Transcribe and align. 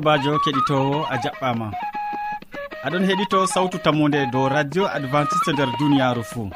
sobajo 0.00 0.32
keɗitowo 0.44 0.96
a 1.12 1.16
jaɓɓama. 1.22 1.66
Aɗon 2.86 3.04
heɗito 3.08 3.38
sawtu 3.46 3.78
tammode 3.84 4.20
dow 4.32 4.48
radio 4.48 4.84
adventiste 4.96 5.50
e 5.50 5.52
nder 5.52 5.68
duniyaru 5.78 6.22
fou 6.24 6.48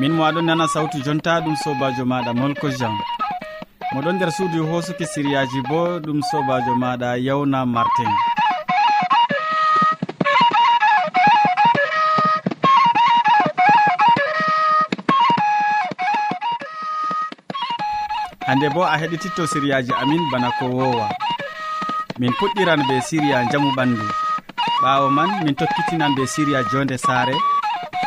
min 0.00 0.12
mo 0.16 0.22
aɗon 0.24 0.46
nana 0.46 0.66
sawtu 0.74 0.96
jonta 1.04 1.40
ɗum 1.44 1.56
sobajo 1.62 2.04
maɗa 2.10 2.32
molko 2.40 2.68
jean. 2.78 2.96
Moɗon 3.92 4.14
nder 4.16 4.30
suudu 4.32 4.64
hosuki 4.70 5.04
siriyaji 5.12 5.60
bo 5.68 6.00
ɗum 6.00 6.20
sobajo 6.30 6.72
maɗa 6.82 7.08
yawna 7.26 7.66
martin. 7.66 8.12
Hande 18.46 18.68
bo 18.74 18.80
a 18.84 18.96
heɗititto 19.00 19.42
siriyaji 19.46 19.92
amin 20.02 20.22
bana 20.32 20.48
ko 20.58 20.64
wowa. 20.66 21.08
min 22.18 22.32
puɗɗiran 22.38 22.80
be 22.88 22.94
siriya 23.08 23.38
jamu 23.50 23.70
ɓandu. 23.76 24.06
Ɓawo 24.82 25.06
man 25.16 25.30
min 25.44 25.54
tokkitinan 25.54 26.14
be 26.16 26.22
siriya 26.26 26.60
jonde 26.70 26.96
saare 27.06 27.34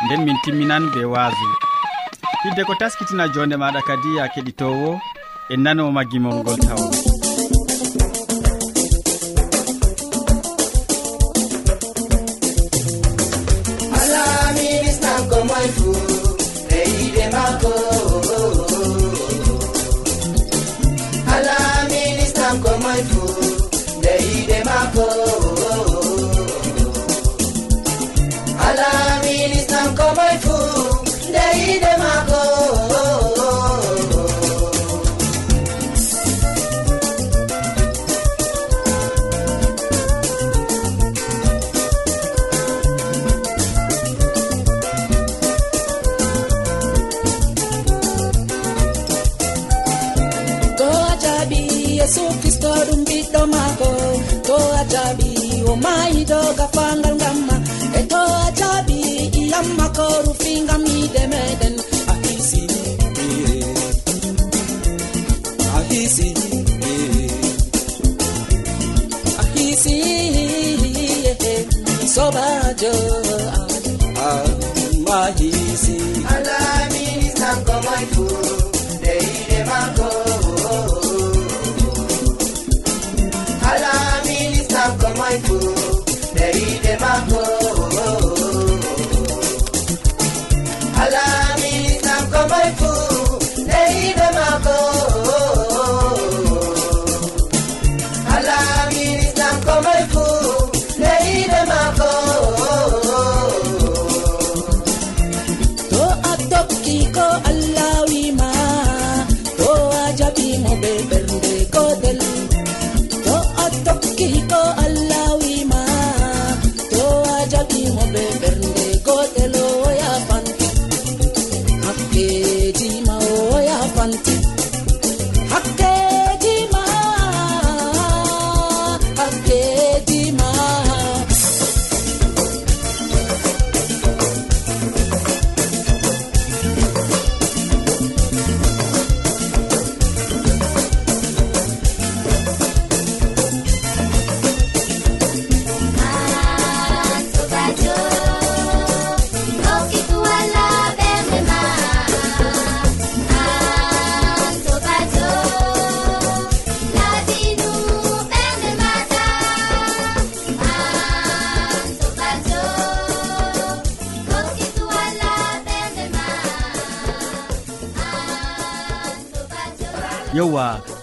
nden 0.04 0.20
min 0.26 0.36
timminan 0.44 0.84
be 0.92 1.00
waasu. 1.12 1.48
Hidde 2.42 2.62
ko 2.66 2.74
taskitina 2.80 3.24
jonde 3.34 3.56
maɗa 3.62 3.80
kadi 3.88 4.16
ya 4.18 4.24
keɗitowo 4.34 4.90
e 5.52 5.54
nanoma 5.56 6.02
gimol 6.10 6.36
ngol 6.40 6.58
tawa 6.66 7.11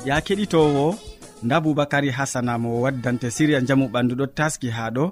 ya 0.05 0.21
keɗitowo 0.21 0.95
nda 1.43 1.61
boubacary 1.61 2.09
hasana 2.09 2.57
mo 2.57 2.81
waddante 2.81 3.31
siriya 3.31 3.61
jamu 3.61 3.87
ɓandu 3.87 4.15
ɗo 4.15 4.25
taski 4.27 4.69
ha 4.69 4.89
ɗo. 4.89 5.11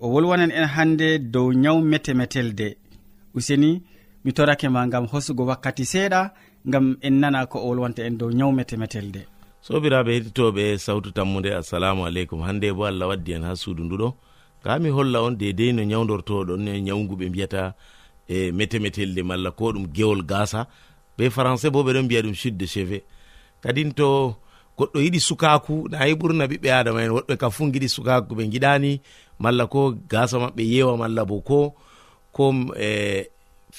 O 0.00 0.08
wolwanan 0.12 0.50
en 0.50 0.66
hande 0.66 1.18
dow 1.18 1.52
nyaw 1.52 1.80
metemetelde. 1.80 2.76
Useni 3.34 3.82
mi 4.24 4.32
torake 4.32 4.68
ma 4.68 4.86
gam 4.86 5.06
hosugo 5.06 5.46
wakkati 5.46 5.84
seeɗa 5.84 6.30
gam 6.66 6.96
en 7.00 7.14
nana 7.20 7.46
ko 7.46 7.58
o 7.58 7.68
wolwanta 7.68 8.02
en 8.04 8.18
dow 8.18 8.30
nyaw 8.30 8.50
metemetelde. 8.52 9.26
Sobiraɓe 9.62 10.10
heɗitoɓe 10.16 10.78
sawtu 10.78 11.10
tammude 11.12 11.54
assalamu 11.54 12.06
aleykum. 12.06 12.40
Hande 12.42 12.72
bo 12.72 12.84
allah 12.84 13.08
waddi 13.08 13.32
en 13.32 13.44
ha 13.44 13.56
suudu 13.56 13.84
nduɗo 13.84 14.14
ka 14.64 14.78
mi 14.78 14.88
holla 14.90 15.22
on 15.22 15.36
dedei 15.36 15.72
no 15.72 15.82
nyawdortoɗon 15.84 16.68
e 16.68 16.80
nyawgu 16.80 17.14
ɓe 17.16 17.28
mbiyata 17.28 17.74
e 18.28 18.52
metemetelde 18.52 19.22
malla 19.22 19.50
ko 19.50 19.72
ɗum 19.72 19.86
gewol 19.94 20.22
gasa 20.22 20.66
be 21.16 21.28
français 21.30 21.70
bo 21.70 21.82
ɓeɗon 21.82 22.02
mbiya 22.04 22.22
ɗum 22.22 22.34
chute 22.34 22.56
de 22.58 22.66
cheve 22.66 23.02
kadin 23.64 23.90
to 23.96 24.36
goɗɗo 24.78 24.98
yiɗi 25.04 25.20
sukaku 25.28 25.74
nayi 25.90 26.12
ɓurna 26.20 26.44
ɓiɓɓe 26.50 26.68
adama 26.78 27.00
en 27.04 27.12
woɗɓe 27.16 27.34
kam 27.40 27.50
fu 27.56 27.62
giɗi 27.72 27.88
sukaku 27.88 28.34
ɓe 28.36 28.44
giɗani 28.52 29.00
malla 29.42 29.64
ko 29.72 29.80
gasa 30.10 30.36
maɓɓe 30.44 30.62
yewa 30.72 30.96
malla 31.00 31.22
bo 31.24 31.40
ko 31.48 31.58
ko 32.36 32.44
e 32.76 32.90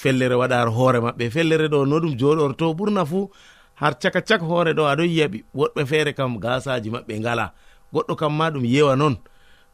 fellere 0.01 0.35
waɗar 0.41 0.67
hoore 0.75 0.99
maɓɓe. 1.05 1.29
Fellere 1.35 1.67
ɗo 1.73 1.85
no 1.85 1.99
ɗum 1.99 2.13
joɗorto 2.19 2.73
ɓurna 2.77 3.05
fu 3.05 3.29
har 3.75 3.93
caka 4.01 4.21
cak 4.21 4.41
hoore 4.41 4.73
ɗo 4.73 4.83
aɗon 4.91 5.07
yiya 5.07 5.27
woɗɓe 5.55 5.81
feere 5.85 6.11
kam 6.17 6.39
gasaji 6.39 6.89
maɓɓe 6.89 7.13
ngala 7.19 7.53
goɗɗo 7.93 8.13
kam 8.19 8.33
ma 8.37 8.49
ɗum 8.49 8.65
yewa 8.65 8.95
noon 8.95 9.15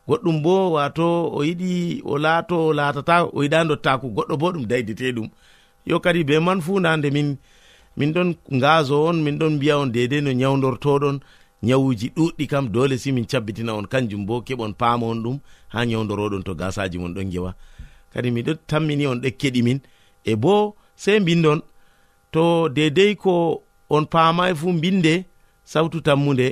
goɗɗum 0.08 0.42
bo 0.44 0.72
wato 0.76 1.08
o 1.38 1.40
yiɗi 1.44 2.02
o 2.04 2.18
laato 2.18 2.56
o 2.68 2.74
latata 2.74 3.16
o 3.26 3.40
yiɗa 3.44 3.66
dottaku 3.70 4.08
goɗɗo 4.16 4.36
bo 4.38 4.52
ɗum 4.52 4.66
daydite 4.68 5.14
ɗum. 5.16 5.30
Yo 5.86 6.00
kadi 6.00 6.24
be 6.24 6.40
man 6.40 6.62
fu 6.62 6.80
nande 6.80 7.10
min 7.12 7.38
min 7.98 8.12
ɗon 8.14 8.36
gaso 8.64 8.96
on 9.10 9.18
min 9.24 9.38
ɗon 9.40 9.54
mbiya 9.56 9.78
on 9.80 9.90
dedei 9.92 10.22
no 10.22 10.32
nyawdortoɗon 10.32 11.20
nyawuji 11.64 12.08
ɗuɗɗi 12.16 12.48
kam 12.48 12.66
dole 12.74 12.98
si 12.98 13.12
min 13.12 13.26
cabbitina 13.26 13.74
on. 13.76 13.86
Kanjum 13.92 14.26
bo 14.26 14.42
keɓon 14.42 14.74
paama 14.74 15.06
on 15.08 15.20
ɗum 15.24 15.38
ha 15.74 15.86
nyawdoroɗon 15.86 16.44
to 16.44 16.54
gasaji 16.56 16.98
mon 16.98 17.14
ɗon 17.16 17.30
gewa 17.32 17.52
kadi 18.14 18.32
miɗo 18.32 18.54
tammini 18.70 19.06
on 19.08 19.20
ɗekkeɗi 19.24 19.62
min. 19.64 19.80
E 20.26 20.36
bo 20.36 20.76
sei 20.96 21.20
mbindon 21.20 21.60
to 22.32 22.70
dedei 22.70 23.16
ko 23.16 23.64
on 23.90 24.06
paamai 24.14 24.56
fu 24.56 24.72
mbinde 24.72 25.14
sawtu 25.64 26.02
tammude 26.02 26.48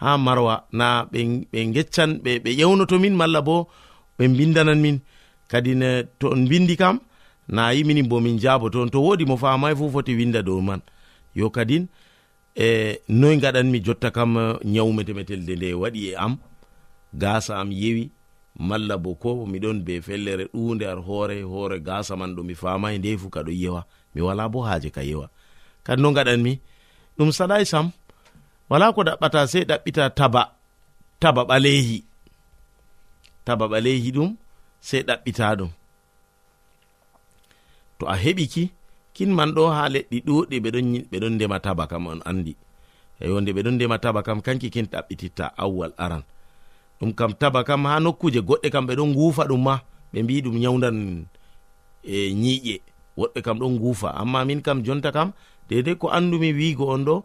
ha 0.00 0.18
marwa 0.18 0.54
na 0.72 0.86
ɓe 1.12 1.72
geccan 1.74 2.10
ɓe 2.24 2.50
ƴewnoto 2.58 2.98
min 2.98 3.14
malla 3.20 3.40
bo 3.42 3.68
ɓe 4.18 4.24
mbindanan 4.28 4.80
min. 4.80 4.98
Kadi 5.50 5.74
ne 5.74 5.88
to 6.18 6.26
on 6.34 6.40
mbindi 6.46 6.76
kam 6.76 7.00
na 7.50 7.70
yimini 7.74 8.02
bo 8.06 8.20
min 8.20 8.38
jaabo 8.38 8.70
toon 8.70 8.88
to 8.92 8.98
wodi 9.02 9.24
mo 9.26 9.36
famai 9.36 9.74
fu 9.78 9.84
foti 9.94 10.12
winda 10.18 10.40
dow 10.42 10.60
man. 10.68 10.80
Yo 11.34 11.50
kadin 11.50 11.84
e 12.66 12.98
noy 13.20 13.36
gaɗanmi 13.42 13.78
jotta 13.86 14.08
kam 14.16 14.32
eh, 14.38 14.54
ñawmetemetelde 14.72 15.54
nde 15.56 15.68
waɗi 15.82 16.00
e 16.10 16.14
am. 16.24 16.32
Gasa 17.22 17.52
am 17.60 17.70
yewi 17.80 18.04
malla 18.68 18.96
bo 19.04 19.10
ko 19.22 19.30
miɗon 19.52 19.78
be 19.86 19.94
fellere 20.06 20.44
ɗunde 20.54 20.84
ar 20.92 20.98
hoore 21.06 21.36
hoore 21.50 21.78
gasa 21.88 22.12
man 22.20 22.30
ɗo 22.36 22.42
mi 22.48 22.54
famai 22.62 22.94
nde 22.98 23.10
fu 23.20 23.26
kaɗo 23.34 23.50
yewa. 23.62 23.82
Mi 24.14 24.20
wala 24.26 24.44
bo 24.52 24.58
haaje 24.66 24.90
ka 24.96 25.02
yewa. 25.10 25.26
Kadi 25.84 26.02
no 26.02 26.08
gaɗanmi 26.16 26.52
ɗum 27.18 27.30
saɗai 27.38 27.64
sam 27.72 27.86
wala 28.70 28.86
ko 28.94 29.00
ɗaɓɓata 29.06 29.40
sei 29.52 29.64
ɗaɓɓita 29.70 30.04
taba 30.18 30.42
taba 31.22 31.42
ɓalehi 31.48 31.98
taba 33.46 33.64
ɓalehi 33.72 34.10
ɗum 34.16 34.30
sei 34.88 35.02
ɗaɓɓita 35.08 35.46
ɗum. 35.58 35.70
to 38.00 38.06
a 38.08 38.16
heɓiki 38.16 38.70
kin 39.14 39.30
man 39.36 39.52
ɗo 39.54 39.62
ha 39.76 39.88
leɗɗi 39.94 40.18
ɗuɗɗi 40.26 40.56
ɓeɗon 41.10 41.32
ndema 41.36 41.56
taba 41.64 41.84
kam 41.86 42.06
on 42.06 42.20
andi. 42.24 42.52
Yonde 43.20 43.50
ɓeɗon 43.52 43.74
ndema 43.76 43.96
taba 44.04 44.22
kam 44.26 44.40
kanki 44.40 44.70
kin 44.74 44.86
ɗaɓɓititta 44.92 45.44
awwal 45.62 45.92
aran. 46.04 46.22
Ɗum 46.98 47.12
kam 47.18 47.32
taba 47.40 47.60
kam 47.68 47.84
ha 47.84 48.00
nokkuje 48.00 48.40
goɗɗe 48.48 48.68
kam 48.74 48.86
ɓeɗon 48.88 49.08
ngufa 49.14 49.42
ɗum 49.50 49.62
ma 49.62 49.74
ɓe 50.12 50.18
mbi 50.22 50.42
ɗum 50.44 50.56
nyawdan 50.62 50.96
e 52.04 52.16
nyiƴe. 52.42 52.76
Woɗɓe 53.18 53.40
kam 53.44 53.58
ɗon 53.60 53.72
ngufa. 53.76 54.08
Amma 54.20 54.44
min 54.44 54.60
kam 54.62 54.82
jonta 54.84 55.12
kam 55.12 55.32
dedei 55.68 55.94
ko 56.00 56.08
andumi 56.08 56.52
wiigo 56.58 56.88
on 56.94 57.04
ɗo 57.04 57.22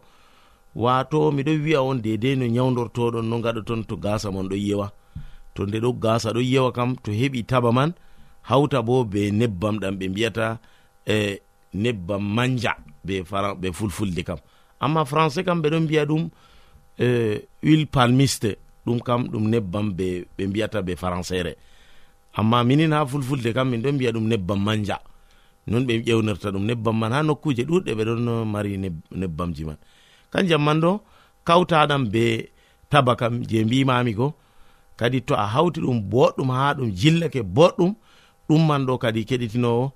wato 0.76 1.32
miɗo 1.32 1.52
wi'a 1.64 1.80
on 1.80 1.98
dedei 2.04 2.36
no 2.36 2.46
nyawdortoɗon 2.46 3.24
no 3.30 3.40
gaɗa 3.40 3.64
ton 3.64 3.82
to 3.88 3.96
gasa 3.96 4.30
mon 4.30 4.48
ɗo 4.48 4.56
yewa 4.56 4.92
to 5.54 5.64
nde 5.66 5.80
ɗo 5.80 5.90
gasa 5.98 6.28
ɗo 6.36 6.40
yewa 6.52 6.70
kam 6.72 6.96
to 7.02 7.10
heɓi 7.10 7.46
taba 7.46 7.72
man 7.72 7.94
hawta 8.48 8.82
bo 8.82 9.04
be 9.04 9.30
nebbam 9.30 9.78
ɗam 9.82 9.94
ɓe 9.98 10.08
mbiyata 10.08 10.58
e 11.06 11.40
nebbam 11.74 12.22
manja 12.36 12.72
be 13.04 13.24
faran 13.24 13.54
be 13.60 13.72
fulfulde 13.72 14.22
kam. 14.24 14.38
Amma 14.80 15.04
français 15.04 15.44
kam 15.44 15.62
ɓeɗon 15.62 15.82
mbiya 15.84 16.04
ɗum 16.04 16.30
e 16.98 17.06
huile 17.62 17.86
palmiste 17.86 18.56
ɗum 18.86 18.98
kam 19.00 19.28
ɗum 19.32 19.44
nebbam 19.48 19.86
ɓe 19.96 20.24
ɓe 20.36 20.46
mbiyata 20.46 20.82
be 20.82 20.94
françaire 20.94 21.54
amma 22.34 22.64
minin 22.64 22.92
ha 22.92 23.06
fulfulde 23.06 23.52
kam 23.54 23.70
min 23.70 23.82
ɗon 23.82 23.94
mbiya 23.94 24.12
ɗum 24.12 24.26
nebbam 24.28 24.60
manja. 24.62 24.98
Non 25.66 25.82
ɓe 25.86 26.02
ƴewnirta 26.06 26.50
ɗum 26.54 26.64
nebbam 26.64 26.96
man 26.98 27.12
ha 27.12 27.22
nokkuje 27.22 27.64
ɗuɗɗe 27.66 27.92
ɓe 27.94 28.04
ɗon 28.04 28.44
mari 28.46 28.78
nebbamji 29.10 29.64
man. 29.64 29.76
Kanjam 30.30 30.62
man 30.62 30.80
ɗo 30.80 31.00
kawtaɗam 31.44 32.08
be 32.12 32.50
taba 32.90 33.16
kam 33.16 33.42
je 33.42 33.64
mbimami 33.64 34.14
ko 34.14 34.34
kadi 34.96 35.20
to 35.22 35.34
a 35.34 35.46
hawti 35.46 35.80
ɗum 35.80 36.00
boɗɗum 36.10 36.48
ha 36.50 36.74
ɗum 36.74 36.90
jillake 36.94 37.42
boɗɗum 37.42 37.94
ɗumman 38.48 38.86
ɗo 38.86 38.98
kadi 38.98 39.24
keɗitinowo 39.28 39.92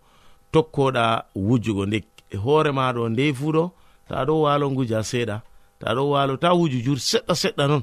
tokkoɗa 0.53 1.05
wujugo 1.35 1.87
nde 1.87 1.99
e 2.31 2.37
hoore 2.37 2.71
maɗo 2.73 3.09
nde 3.09 3.33
fuɗo 3.39 3.65
ta 4.09 4.25
ɗo 4.27 4.35
walo 4.45 4.71
nguja 4.71 5.01
seeɗa 5.11 5.37
ta 5.81 5.89
ɗo 5.97 6.03
walo 6.13 6.37
ta 6.37 6.49
wuju 6.59 6.79
jur 6.85 6.99
seɗɗa 6.99 7.35
seɗɗa 7.43 7.65
non 7.71 7.83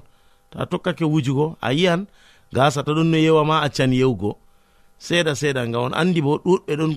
ta 0.51 0.65
tokkake 0.65 1.05
wujugo 1.05 1.57
a 1.61 1.69
yiyan 1.73 2.01
gasa 2.55 2.83
ta 2.83 2.91
ɗon 2.91 3.07
no 3.11 3.17
yewa 3.17 3.43
ma 3.45 3.55
accan 3.65 3.91
yewgo 3.93 4.37
seeɗa 4.99 5.33
seeɗa 5.35 5.61
nga 5.67 5.79
on 5.79 5.93
andi 5.93 6.21
bo 6.21 6.37
ɗuɗɓe 6.45 6.73
ɗon 6.79 6.93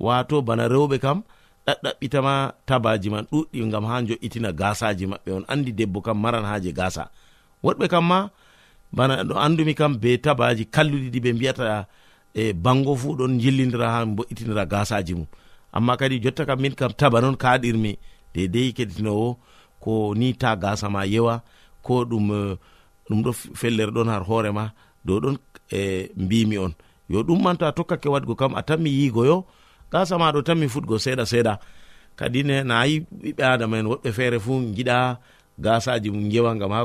wato 0.00 0.42
bana 0.42 0.68
rewɓe 0.68 0.98
kam 0.98 1.22
ɗaɗɗaɓɓitama 1.66 2.52
tabaji 2.66 3.08
man 3.10 3.24
ɗuɗɗi 3.32 3.70
gam 3.72 3.84
ha 3.84 4.02
jo'itina 4.06 4.52
gasaji 4.52 5.06
maɓɓe 5.06 5.30
on. 5.36 5.44
Andi 5.48 5.72
debbo 5.72 6.00
kam 6.00 6.18
maran 6.22 6.44
haje 6.44 6.72
gasa 6.72 7.10
woɗɓe 7.64 7.88
kam 7.88 8.04
ma 8.08 8.28
bana 8.92 9.24
ɗo 9.24 9.34
andumi 9.44 9.74
kam 9.74 9.92
be 10.02 10.18
tabaji 10.18 10.64
kalluɗiɗi 10.74 11.18
ɓe 11.24 11.30
mbiyata 11.32 11.86
e 12.40 12.52
bango 12.52 12.92
fu 13.00 13.08
ɗon 13.18 13.32
jillidira 13.42 13.86
ha 13.94 14.00
mbo'itinira 14.06 14.64
gasaji 14.72 15.14
mum. 15.18 15.26
Amma 15.76 15.96
kadi 16.00 16.16
jotta 16.24 16.44
kam 16.48 16.60
min 16.62 16.74
kam 16.78 16.92
taba 17.00 17.18
noon 17.22 17.36
kaɗirmi 17.42 17.92
dedei 18.34 18.68
keɗitinowo 18.76 19.28
ko 19.82 19.92
ni 20.18 20.28
ta 20.40 20.50
gasa 20.62 20.86
ma 20.94 21.02
yewa 21.12 21.34
ko 21.86 21.94
ɗum 22.10 22.26
eh, 22.38 22.56
ɗum 23.08 23.18
ɗo 23.24 23.30
fellere 23.60 23.90
ɗon 23.96 24.08
har 24.12 24.22
hoorema 24.28 24.64
dow 25.06 25.18
ɗon 25.24 25.36
e 25.78 26.10
mbimi 26.24 26.56
on. 26.64 26.72
Yo 27.12 27.18
ɗummanta 27.28 27.72
tokkake 27.76 28.08
waɗgo 28.14 28.34
kam 28.40 28.52
a 28.54 28.62
tanmi 28.68 28.90
yigoyo 28.98 29.36
gasa 29.92 30.14
maɗo 30.22 30.40
tanmi 30.46 30.66
futgo 30.68 30.96
seeɗa 31.04 31.24
seeɗa. 31.32 31.54
Kadi 32.18 32.40
ne 32.48 32.56
na 32.68 32.84
yi 32.88 32.96
ɓiɓɓe 33.22 33.42
adama 33.52 33.76
en 33.80 33.86
woɓɓe 33.90 34.08
feere 34.16 34.38
fu 34.44 34.52
giɗa 34.76 34.96
gasaji 35.64 36.08
mum 36.14 36.28
gewa 36.32 36.52
gam 36.60 36.72
ha 36.76 36.82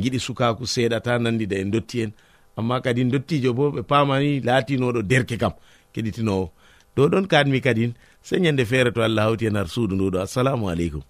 giɗi 0.00 0.18
sukaku 0.26 0.64
seeɗa 0.74 0.98
ta 1.04 1.12
nandida 1.18 1.56
en 1.62 1.70
dotti 1.74 1.98
en. 2.04 2.12
amma 2.56 2.80
kadi 2.80 3.04
dottijo 3.04 3.52
bo 3.54 3.70
ɓe 3.74 3.82
pamani 3.82 4.40
latinoɗo 4.40 5.02
derke 5.02 5.36
kam 5.38 5.52
keɗitinowo. 5.92 6.50
Dow 6.96 7.08
ɗon 7.08 7.26
kanmi 7.26 7.60
kadin 7.60 7.92
se 8.22 8.36
ñande 8.38 8.64
feere 8.64 8.90
to 8.94 9.02
allah 9.02 9.24
hawti 9.26 9.46
en 9.46 9.56
har 9.56 9.68
suudu 9.68 9.94
nduɗo 9.96 10.18
assalamu 10.22 10.68
aleykum. 10.70 11.02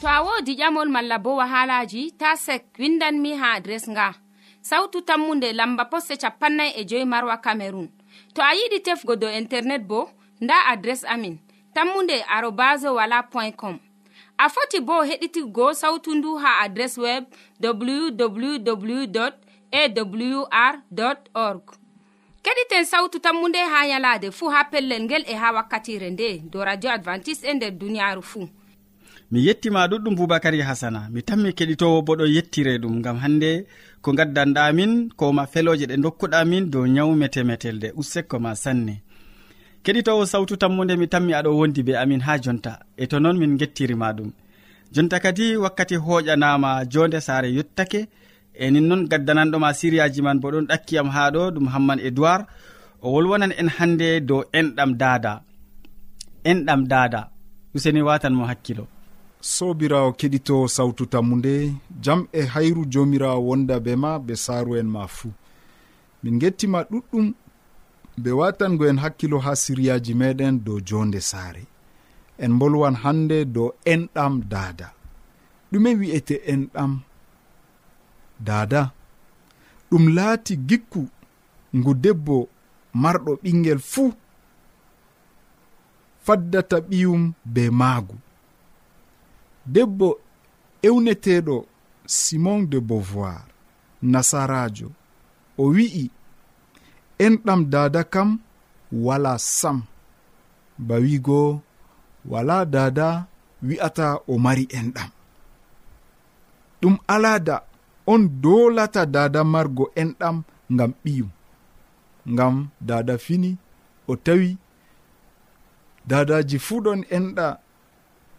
To 0.00 0.06
a 0.10 0.20
wodi 0.20 0.52
ƴamol 0.60 0.88
malla 0.92 1.16
bo 1.18 1.36
wahalaji 1.40 2.12
ta 2.20 2.36
sek 2.36 2.76
windanmi 2.78 3.32
ha 3.40 3.56
adres 3.56 3.88
nga. 3.88 4.23
sawtu 4.68 4.98
tammunde 5.08 5.52
lamba 5.52 5.84
posse 5.84 6.14
capannay 6.16 6.70
e 6.80 6.84
joyi 6.88 7.04
marwa 7.04 7.36
camerun 7.44 7.88
to 8.34 8.40
a 8.42 8.52
yiɗi 8.58 8.78
tefgo 8.86 9.16
dow 9.16 9.30
internet 9.40 9.82
bo 9.90 10.00
nda 10.40 10.54
adres 10.72 11.04
amin 11.04 11.36
tammunde 11.74 12.16
arobas 12.36 12.82
wala 12.84 13.22
point 13.22 13.56
com. 13.56 13.78
A 14.38 14.48
foti 14.48 14.80
bo 14.80 15.04
heɗitigo 15.04 15.74
sawtu 15.74 16.14
ndu 16.14 16.36
ha 16.42 16.60
adres 16.64 16.98
web 16.98 17.24
www 17.62 19.02
awr 19.72 20.74
org. 21.34 21.62
Keɗiten 22.42 22.84
sawtu 22.84 23.18
tammu 23.18 23.48
nde 23.48 23.58
ha 23.58 23.86
yalaade 23.86 24.30
fuu 24.30 24.48
ha 24.48 24.64
pellel 24.64 25.02
ngel 25.02 25.24
e 25.26 25.34
ha 25.34 25.52
wakkatire 25.52 26.10
nde 26.10 26.38
do 26.50 26.64
radio 26.64 26.90
advantice'e 26.90 27.50
e 27.50 27.54
nder 27.54 27.70
duniyaaru 27.70 28.22
fuu 28.22 28.48
mi 29.30 29.46
yettima 29.46 29.86
ɗuɗɗum 29.86 30.14
boubacary 30.16 30.60
hasana 30.60 31.08
mi 31.10 31.22
tanmi 31.22 31.52
keɗitowo 31.52 32.02
bo 32.02 32.16
ɗo 32.16 32.26
yettire 32.26 32.78
ɗum 32.78 33.00
gam 33.02 33.18
hannde 33.18 33.66
ko 34.04 34.10
gaddanɗamin 34.18 34.92
koma 35.18 35.42
feloje 35.52 35.84
ɗe 35.90 35.96
dokkuɗamin 36.04 36.64
dow 36.72 36.84
nyawmete 36.94 37.40
metelde 37.48 37.88
ussekko 38.00 38.36
ma 38.44 38.52
sanne. 38.62 38.94
Keɗitowo 39.84 40.24
sawtu 40.32 40.54
tammude 40.62 40.94
mi 41.00 41.06
tammi 41.12 41.32
aɗo 41.38 41.50
wondi 41.58 41.80
be 41.86 41.92
amin 42.02 42.20
ha 42.26 42.32
jonta 42.44 42.72
e 43.02 43.04
to 43.10 43.16
noon 43.22 43.36
min 43.40 43.52
gettirima 43.60 44.08
ɗum. 44.16 44.30
Jonta 44.94 45.16
kadi 45.24 45.46
wakkati 45.64 45.96
hoƴanama 46.04 46.70
jonde 46.92 47.18
saare 47.26 47.48
yettake 47.56 48.00
e 48.62 48.70
nin 48.72 48.84
noon 48.88 49.02
gaddananɗoma 49.10 49.68
siriyaji 49.78 50.20
man 50.26 50.38
bo 50.42 50.48
ɗon 50.54 50.66
ɗakkiyam 50.70 51.08
ha 51.14 51.22
ɗo 51.34 51.42
ɗum 51.54 51.66
hamman 51.72 51.98
edoird 52.08 52.44
o 53.04 53.06
wolwonan 53.14 53.52
en 53.60 53.68
hande 53.76 54.08
dow 54.28 54.40
enɗam 54.58 54.90
dada 55.02 55.32
enɗam 56.50 56.82
dada 56.92 57.20
useni 57.74 58.00
watan 58.08 58.34
mo 58.38 58.44
hakkilo. 58.50 58.84
sobirawo 59.52 60.10
keɗito 60.18 60.56
sawtu 60.76 61.04
tammu 61.12 61.36
nde 61.36 61.54
jam 62.04 62.20
e 62.32 62.42
hayru 62.52 62.82
jomirawo 62.92 63.40
wonda 63.48 63.76
be 63.84 63.92
ma 64.02 64.12
be 64.26 64.34
saaru 64.44 64.72
en 64.80 64.88
ma 64.94 65.02
fuu. 65.16 65.32
Min 66.22 66.38
gettima 66.40 66.78
ɗuɗɗum 66.90 67.26
be 68.22 68.30
watangoen 68.38 68.98
hakkilo 69.02 69.38
ha 69.44 69.52
siriyaji 69.62 70.12
meɗen 70.20 70.54
dow 70.64 70.78
jonde 70.88 71.20
saare. 71.30 71.62
En 72.44 72.52
bolwan 72.58 72.94
hande 73.02 73.38
dow 73.54 73.68
enɗam 73.92 74.34
daada. 74.52 74.88
Ɗume 75.70 75.90
wi'ete 76.00 76.36
enɗam 76.52 76.92
daada. 78.46 78.80
Ɗum 79.90 80.04
laati 80.16 80.54
gikku 80.68 81.02
ngu 81.76 81.92
debbo 82.02 82.36
marɗo 83.02 83.32
ɓingel 83.42 83.78
fuu 83.90 84.12
faddata 86.24 86.76
ɓiyum 86.88 87.22
be 87.54 87.62
maagu. 87.80 88.16
debbo 89.66 90.20
ewneteɗo 90.82 91.66
simon 92.06 92.66
de 92.70 92.78
beauvoir 92.80 93.44
nasarajo. 94.02 94.88
O 95.58 95.64
wi'i 95.74 96.10
enɗam 97.18 97.60
dada 97.72 98.02
kam 98.04 98.38
wala 98.92 99.38
sam. 99.38 99.82
Ba 100.78 100.96
wigo 101.04 101.62
wala 102.30 102.64
dada 102.64 103.26
wi'ata 103.62 104.06
o 104.28 104.38
mari 104.38 104.64
enɗam. 104.78 105.10
Ɗum 106.80 106.96
alada 107.14 107.56
on 108.06 108.22
dolata 108.42 109.06
dada 109.06 109.44
margo 109.44 109.84
enɗam 110.02 110.36
ngam 110.72 110.92
ɓiyum. 111.04 111.30
Ngam 112.32 112.68
dada 112.80 113.18
fini 113.18 113.56
o 114.08 114.16
tawi 114.16 114.50
dadaji 116.08 116.58
fuu 116.58 116.80
ɗon 116.84 117.00
enɗa 117.16 117.46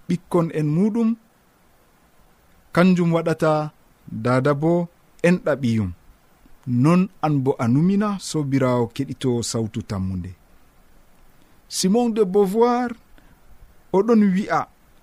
ɓikkon 0.07 0.47
en 0.59 0.67
muɗum 0.75 1.09
kanjum 2.75 3.09
waɗata 3.15 3.51
dada 4.23 4.51
bo 4.61 4.71
enɗa 5.27 5.53
ɓiyum 5.61 5.91
non 6.83 7.01
an 7.25 7.33
bo 7.43 7.51
a 7.63 7.65
numina 7.73 8.07
sobirawo 8.29 8.83
keɗito 8.95 9.29
sawtu 9.51 9.79
tammude 9.89 10.31
simon 11.77 12.07
de 12.15 12.21
beauvoir 12.33 12.89
oɗon 13.97 14.21
wi'a 14.35 14.59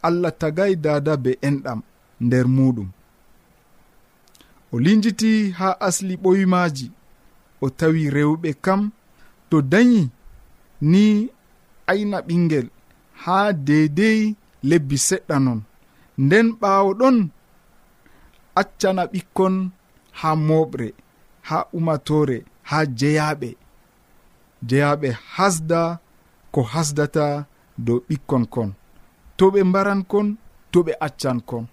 allah 0.07 0.33
tagay 0.41 0.73
dada 0.85 1.13
be 1.25 1.31
enɗam 1.49 1.81
nder 2.25 2.47
muɗum. 2.57 2.89
O 4.73 4.79
linjiti 4.85 5.51
ha 5.59 5.69
asli 5.87 6.15
ɓoymaji 6.23 6.87
o 7.61 7.67
tawi 7.79 8.03
rewɓe 8.17 8.51
kam 8.65 8.81
to 9.51 9.57
dañi 9.73 10.03
ni 10.91 11.05
ayna 11.91 12.19
ɓingel 12.29 12.67
ha 13.23 13.37
deydey 13.67 14.21
lebbi 14.69 14.97
seɗɗa 15.09 15.37
non. 15.47 15.61
Nden 16.25 16.47
ɓaawo 16.61 16.91
ɗon 17.01 17.17
accana 18.61 19.03
ɓikkon 19.13 19.55
haa 20.21 20.37
moɓre 20.49 20.89
haa 21.49 21.65
umatore 21.77 22.37
haa 22.71 22.85
jeyaɓe 22.99 23.49
jeyaɓe 24.69 25.09
hasda 25.35 25.81
ko 26.53 26.61
hasdata 26.73 27.25
dow 27.87 27.99
ɓikkon 28.09 28.45
kon. 28.55 28.71
To 29.37 29.45
ɓe 29.53 29.61
mbaran 29.71 30.01
kon 30.13 30.29
to 30.73 30.79
ɓe 30.87 30.93
accan 31.07 31.39
kon. 31.49 31.65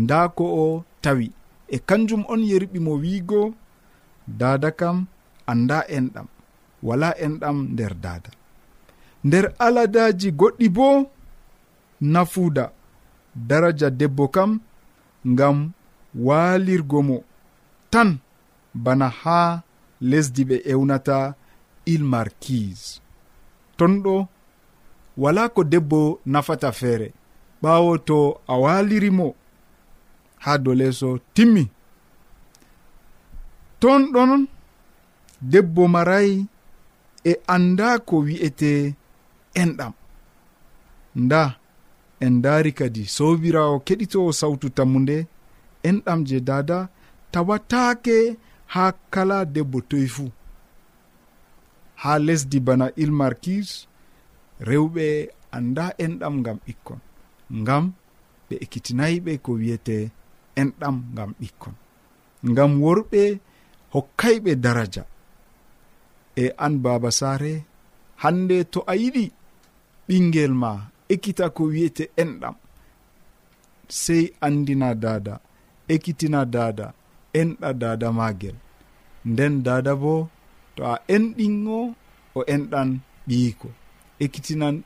Nda 0.00 0.18
ko 0.36 0.44
o 0.64 0.66
tawi. 1.02 1.26
E 1.74 1.76
kanjum 1.88 2.22
on 2.32 2.40
yerɓi 2.50 2.78
mo 2.86 2.92
wiigo 3.02 3.40
dada 4.40 4.70
kam 4.80 4.96
anda 5.50 5.78
enɗam. 5.96 6.28
Wala 6.86 7.08
enɗam 7.24 7.56
nder 7.72 7.94
dada 8.04 8.30
nder 9.26 9.46
aladaji 9.58 10.28
goɗɗi 10.40 10.66
boo 10.76 10.96
nafuuda 12.00 12.70
daraja 13.34 13.90
debbo 13.90 14.28
kam 14.28 14.60
ngam 15.26 15.72
waalirgo 16.14 17.02
mo. 17.02 17.24
Tan 17.90 18.18
bana 18.74 19.08
haa 19.08 19.62
lesdi 20.00 20.42
ɓe 20.48 20.56
ewnata 20.72 21.34
ilmarkise 21.92 23.00
ton 23.76 23.92
ɗo 24.04 24.14
wala 25.22 25.42
ko 25.54 25.60
debbo 25.72 26.20
nafata 26.32 26.72
feere 26.72 27.08
ɓaawo 27.62 27.92
to 28.08 28.18
a 28.46 28.54
waaliri 28.62 29.10
mo 29.18 29.28
haa 30.44 30.58
dow 30.64 30.74
leeso 30.80 31.08
timmi. 31.34 31.64
Ton 33.80 34.02
ɗon 34.14 34.46
debbo 35.52 35.82
marayi 35.94 36.46
e 37.24 37.32
annda 37.54 37.88
ko 38.08 38.14
wi'ete 38.26 38.70
enɗam. 39.62 39.92
Nda 41.16 41.59
en 42.24 42.34
daari 42.44 42.72
kadi. 42.78 43.02
Sobirawo 43.16 43.76
keɗitowo 43.86 44.30
sawtu 44.40 44.66
tammude 44.76 45.16
enɗam 45.88 46.20
je 46.28 46.38
dada 46.48 46.78
tawatake 47.32 48.16
ha 48.74 48.84
kala 49.12 49.38
debbo 49.54 49.78
toye 49.90 50.08
fuu. 50.14 50.30
Ha 52.02 52.12
lesdi 52.26 52.58
bana 52.66 52.86
ilmarkis 53.02 53.68
rewɓe 54.68 55.06
anda 55.56 55.84
enɗam 56.04 56.34
ngam 56.40 56.58
ɓikkon 56.66 57.00
ngam 57.60 57.84
ɓe 58.48 58.54
ekkitinayiɓe 58.64 59.32
ko 59.44 59.50
wiyete 59.60 59.96
enɗam 60.60 60.96
ngam 61.14 61.30
ɓikkon 61.40 61.74
ngam 62.50 62.70
worɓe 62.82 63.22
hokkayɓe 63.94 64.50
daraja. 64.64 65.02
E 66.36 66.44
an 66.64 66.74
baba 66.84 67.10
saare 67.18 67.52
hande 68.22 68.56
to 68.72 68.78
a 68.86 68.94
yiɗi 69.02 69.24
ɓingel 70.06 70.52
ma 70.62 70.70
ekkita 71.12 71.44
ko 71.56 71.62
wiyete 71.72 72.04
enɗam. 72.22 72.56
Sey 74.02 74.24
andina 74.46 74.88
dada 75.04 75.34
ekkitina 75.94 76.40
dada 76.54 76.86
enɗa 77.40 77.70
dada 77.82 78.08
magel. 78.18 78.56
Nden 79.30 79.54
dada 79.66 79.92
bo 80.02 80.14
to 80.74 80.80
a 80.92 80.94
enɗingo 81.14 81.78
o 82.38 82.40
enɗan 82.54 82.88
ɓiyiko. 83.28 83.68
Ekkitinan 84.24 84.76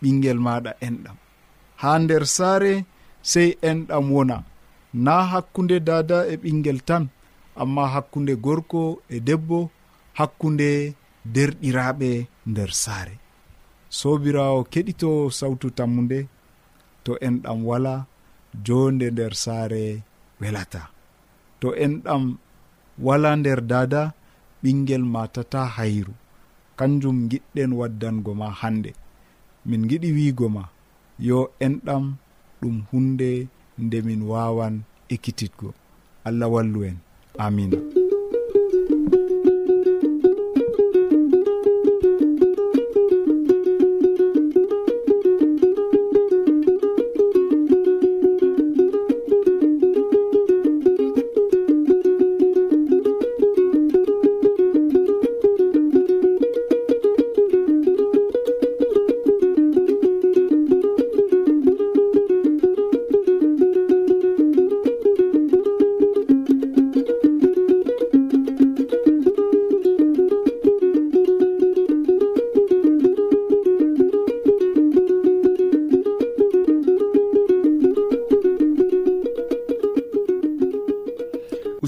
ɓingel 0.00 0.38
maɗa 0.46 0.72
enɗam. 0.86 1.16
Ha 1.80 1.90
nder 2.02 2.24
saare 2.36 2.72
sey 3.30 3.48
enɗam 3.70 4.06
wona. 4.14 4.36
Na 5.04 5.14
hakkunde 5.32 5.76
dada 5.88 6.18
e 6.32 6.34
ɓingel 6.42 6.78
tan 6.88 7.04
amma 7.62 7.82
hakkunde 7.94 8.34
gorko 8.44 8.80
e 9.14 9.16
debbo 9.26 9.58
hakkunde 10.18 10.68
derɗiraɓe 11.34 12.10
nder 12.50 12.70
saare. 12.82 13.14
sobirawo 13.98 14.60
keɗito 14.72 15.10
sawtu 15.38 15.66
tammu 15.78 16.00
nde 16.06 16.18
to 17.04 17.12
en 17.26 17.34
ɗam 17.42 17.58
wala 17.68 17.94
jonde 18.66 19.06
nder 19.10 19.32
saare 19.44 19.82
welata. 20.40 20.82
To 21.60 21.68
en 21.84 21.94
ɗam 22.04 22.22
wala 23.06 23.30
nder 23.40 23.60
dada 23.70 24.02
ɓingel 24.62 25.04
matata 25.14 25.60
hayru. 25.76 26.14
Kanjum 26.78 27.18
giɗɗen 27.30 27.70
waddango 27.78 28.30
ma 28.40 28.48
hande 28.60 28.90
min 29.68 29.82
giɗi 29.88 30.08
wiigo 30.16 30.46
ma 30.56 30.62
yo 31.26 31.38
enɗam 31.66 32.04
ɗum 32.60 32.76
hunde 32.90 33.30
nde 33.82 33.96
min 34.06 34.22
wawan 34.30 34.74
ekkititgo. 35.14 35.68
Allah 36.26 36.48
wallu 36.54 36.80
en. 36.88 36.96
Amina 37.44 37.99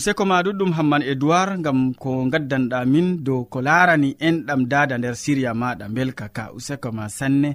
useko 0.02 0.24
ma 0.26 0.42
ɗuɗɗum 0.42 0.72
hamman 0.76 1.02
edoird 1.12 1.62
gam 1.64 1.94
ko 2.02 2.10
gaddanɗa 2.32 2.78
min 2.92 3.08
dow 3.24 3.40
ko 3.52 3.58
larani 3.66 4.10
enɗam 4.28 4.60
dada 4.72 4.94
nder 4.98 5.14
siriya 5.22 5.52
maɗa 5.60 5.86
belka 5.94 6.26
ka. 6.36 6.44
Useko 6.58 6.88
ma 6.96 7.04
sanne. 7.18 7.50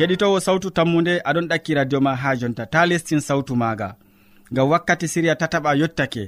keɗitowo 0.00 0.38
sawtu 0.46 0.68
tammude 0.76 1.14
aɗon 1.28 1.46
ɗakki 1.50 1.70
radio 1.78 1.98
ma 2.06 2.12
ha 2.22 2.30
jonta. 2.40 2.62
Ta 2.72 2.80
lestin 2.90 3.20
sawtu 3.28 3.52
maga 3.62 3.88
ngam 4.52 4.66
wakkati 4.72 5.06
siriya 5.12 5.34
tataɓa 5.40 5.70
yottake. 5.80 6.24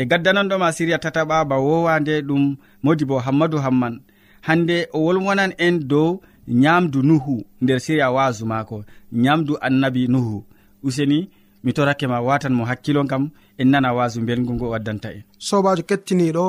E 0.00 0.02
gaddananɗoma 0.10 0.68
siriya 0.76 0.98
tataɓa 1.04 1.36
ba 1.50 1.56
wowande 1.66 2.14
ɗum 2.28 2.42
modi 2.84 3.04
bo 3.10 3.16
hammadou 3.24 3.58
hamman. 3.64 3.94
Hande 4.46 4.76
o 4.96 4.98
wolwonan 5.06 5.52
en 5.66 5.76
dow 5.90 6.08
nyamdu 6.62 6.98
nuhu 7.08 7.34
nder 7.62 7.78
siriya 7.84 8.08
wasu 8.16 8.44
maako. 8.50 8.76
Nyamdu 9.22 9.52
annabi 9.66 10.02
nuhu. 10.12 10.36
Useni 10.86 11.18
mi 11.64 11.70
torake 11.76 12.06
ma 12.12 12.18
watan 12.28 12.54
mo 12.58 12.62
hakkilo 12.70 13.00
kam 13.10 13.24
en 13.60 13.68
nana 13.72 13.90
wasu 13.98 14.18
belgu 14.26 14.52
ngo 14.54 14.66
waddanta 14.72 15.08
en. 15.16 15.22
Sobajo 15.46 15.82
kettiniɗo 15.88 16.46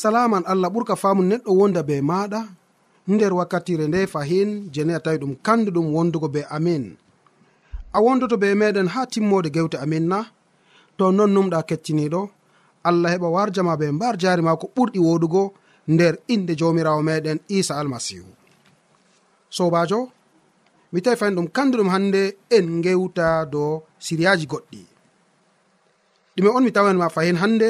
salaman 0.00 0.42
allah 0.50 0.68
ɓurka 0.74 0.94
famu 1.02 1.22
neɗɗo 1.30 1.50
wonda 1.58 1.82
be 1.88 1.94
maɗa 2.10 2.40
nder 3.08 3.32
wakkatire 3.34 3.86
nde 3.88 4.06
fahin 4.06 4.70
jeni 4.72 4.92
a 4.94 5.00
tawi 5.00 5.18
ɗum 5.18 5.34
kanduɗum 5.46 5.86
wondugo 5.94 6.28
be 6.28 6.40
amin. 6.56 6.96
A 7.92 7.98
wondoto 8.04 8.36
be 8.36 8.54
meɗen 8.54 8.88
ha 8.94 9.00
timmode 9.12 9.50
gewte 9.54 9.76
amin 9.84 10.06
na. 10.08 10.18
To 10.98 11.04
non 11.12 11.30
numɗa 11.34 11.62
kettiniɗo 11.68 12.22
allah 12.88 13.10
heɓa 13.12 13.28
warjama 13.34 13.76
be 13.80 13.86
mbar 13.96 14.14
jari 14.22 14.42
ma 14.42 14.56
ko 14.60 14.66
ɓurɗi 14.76 14.98
woɗugo 15.06 15.42
nder 15.92 16.14
inde 16.34 16.52
jawmirawo 16.58 17.00
meɗen 17.08 17.38
isa 17.48 17.74
almasihu. 17.80 18.28
Sobajo 19.56 20.00
mi 20.92 21.00
tawi 21.02 21.16
fayin 21.16 21.34
ɗum 21.36 21.48
kanduɗum 21.56 21.88
hande 21.94 22.22
en 22.56 22.66
gewta 22.84 23.26
do 23.52 23.82
siriyaji 23.98 24.46
goɗɗi. 24.52 24.80
Ɗume 26.36 26.48
on 26.56 26.64
mi 26.64 26.72
tawanma 26.72 27.08
fahin 27.14 27.36
hande 27.42 27.68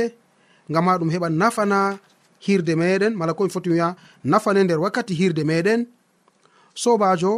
ngam 0.70 0.84
ma 0.84 0.98
ɗum 0.98 1.10
heɓa 1.14 1.28
nafana 1.40 1.98
hirde 2.44 2.74
meɗen 2.80 3.12
mala 3.18 3.32
komi 3.34 3.50
foti 3.54 3.70
wiya 3.70 3.88
nafane 4.24 4.60
nder 4.64 4.80
wakkati 4.84 5.14
hirde 5.20 5.42
meɗen 5.50 5.80
sobajo 6.82 7.32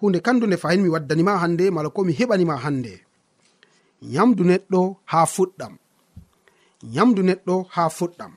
hunde 0.00 0.18
kandu 0.26 0.44
nde 0.46 0.56
fayin 0.62 0.82
mi 0.82 0.88
waddanima 0.94 1.38
hande 1.42 1.64
mala 1.70 1.88
ko 1.94 2.00
mi 2.04 2.12
heɓanima 2.18 2.56
hande 2.64 2.94
nyamdu 4.02 4.42
neɗɗo 4.44 4.80
ha 5.10 5.20
fuɗɗam. 5.34 5.72
Nyamdu 6.94 7.20
neɗɗo 7.28 7.54
ha 7.74 7.82
fuɗɗam. 7.96 8.32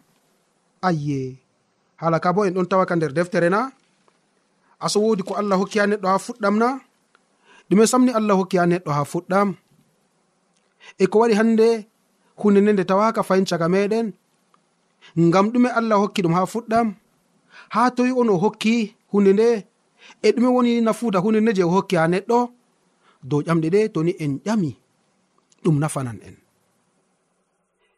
Ayye 0.87 1.19
hala 2.01 2.17
ka 2.23 2.33
bo 2.35 2.45
en 2.45 2.53
ɗon 2.55 2.67
tawaka 2.71 2.95
nder 2.95 3.13
deftere 3.13 3.49
na? 3.49 3.71
Aso 4.85 4.99
wodi 5.03 5.23
ko 5.27 5.33
allah 5.39 5.57
hokki 5.61 5.79
ha 5.79 5.85
neɗɗo 5.87 6.07
ha 6.13 6.17
fuɗɗam 6.25 6.55
na? 6.61 6.67
Ɗume 7.69 7.83
samni 7.91 8.11
allah 8.19 8.35
hokki 8.39 8.57
ha 8.59 8.65
neɗɗo 8.71 8.91
ha 8.97 9.03
fuɗɗam. 9.11 9.49
E 11.03 11.05
ko 11.11 11.15
waɗi 11.21 11.33
hande 11.39 11.67
hunde 12.39 12.59
nde 12.61 12.71
nde 12.73 12.83
tawaka 12.89 13.21
fayin 13.27 13.45
caga 13.49 13.67
meɗen 13.73 14.07
ngam 15.17 15.45
ɗume 15.53 15.69
allah 15.79 15.97
hokki 16.01 16.21
ɗum 16.23 16.33
ha 16.37 16.41
fuɗɗam. 16.53 16.87
Ha 17.73 17.81
toyi 17.95 18.11
on 18.19 18.29
o 18.29 18.35
hokki 18.43 18.73
hunde 19.11 19.31
nde. 19.33 19.47
E 20.25 20.27
ɗume 20.35 20.47
woni 20.55 20.71
nafuuda 20.85 21.19
hunde 21.23 21.39
nde 21.41 21.51
je 21.57 21.63
o 21.63 21.69
hokki 21.75 21.95
ha 21.99 22.05
neɗɗo. 22.13 22.37
Dow 23.29 23.41
ƴamɗe 23.45 23.67
ɗe 23.73 23.79
toni 23.93 24.11
en 24.23 24.33
ƴami. 24.45 24.71
Ɗum 25.63 25.75
nafanan 25.81 26.19
en. 26.27 26.35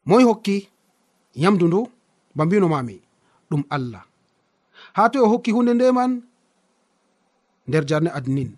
Moy 0.08 0.24
hokki 0.30 0.56
yamdu 1.44 1.66
ndu 1.68 1.80
ba 2.36 2.44
mbino 2.46 2.68
mami 2.74 2.96
ɗum 3.50 3.62
allah. 3.76 4.04
Ha 4.96 5.10
toy 5.12 5.22
o 5.26 5.28
hokki 5.32 5.52
hunde 5.56 5.74
nde 5.74 5.86
man 5.98 6.12
nder 7.68 7.84
jarne 7.90 8.10
adnin. 8.18 8.52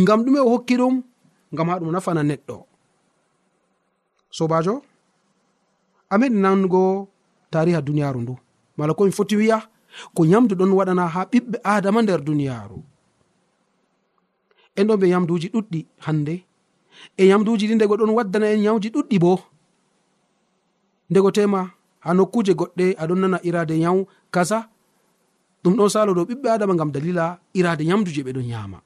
Ngam 0.00 0.20
ɗume 0.24 0.40
o 0.46 0.48
hokki 0.54 0.74
ɗum 0.80 0.94
ngam 1.52 1.68
ha 1.70 1.78
ɗum 1.80 1.90
nafana 1.92 2.22
neɗɗo. 2.30 2.56
Sobajo 4.36 4.74
ameɗi 6.12 6.36
nango 6.44 6.82
tariha 7.50 7.80
duniyaru 7.80 8.20
ndu. 8.22 8.34
Mala 8.76 8.94
komi 8.94 9.12
foti 9.12 9.36
wiya 9.36 9.58
ko 10.14 10.24
yamdu 10.24 10.54
ɗon 10.54 10.72
waɗana 10.78 11.04
ha 11.14 11.20
ɓiɓɓe 11.30 11.56
adama 11.64 12.02
nder 12.02 12.20
duniyaru 12.26 12.78
en 14.78 14.84
ɗon 14.86 14.96
ɓe 15.00 15.06
yamduji 15.12 15.48
ɗuɗɗi 15.54 15.80
hande 16.06 16.34
e 17.16 17.22
yamduji 17.30 17.66
ɗi 17.68 17.74
ndego 17.74 17.94
ɗon 17.96 18.10
waddana 18.16 18.46
en 18.54 18.62
yawji 18.66 18.88
ɗuɗɗi 18.94 19.16
bo. 19.22 19.32
Ndego 21.10 21.30
tema 21.36 21.60
ha 22.04 22.10
nokkuje 22.14 22.52
goɗɗe 22.54 22.94
aɗon 23.02 23.18
nana 23.22 23.38
irade 23.48 23.74
nyawu 23.78 24.06
kaza 24.30 24.58
ɗum 25.62 25.74
ɗon 25.78 25.88
salo 25.88 26.12
ɗo 26.14 26.22
ɓiɓɓe 26.28 26.48
adama 26.54 26.74
gam 26.78 26.90
dalila 26.92 27.38
irade 27.54 27.82
nyamdu 27.84 28.10
je 28.14 28.22
ɓeɗon 28.22 28.46
yama 28.52 28.78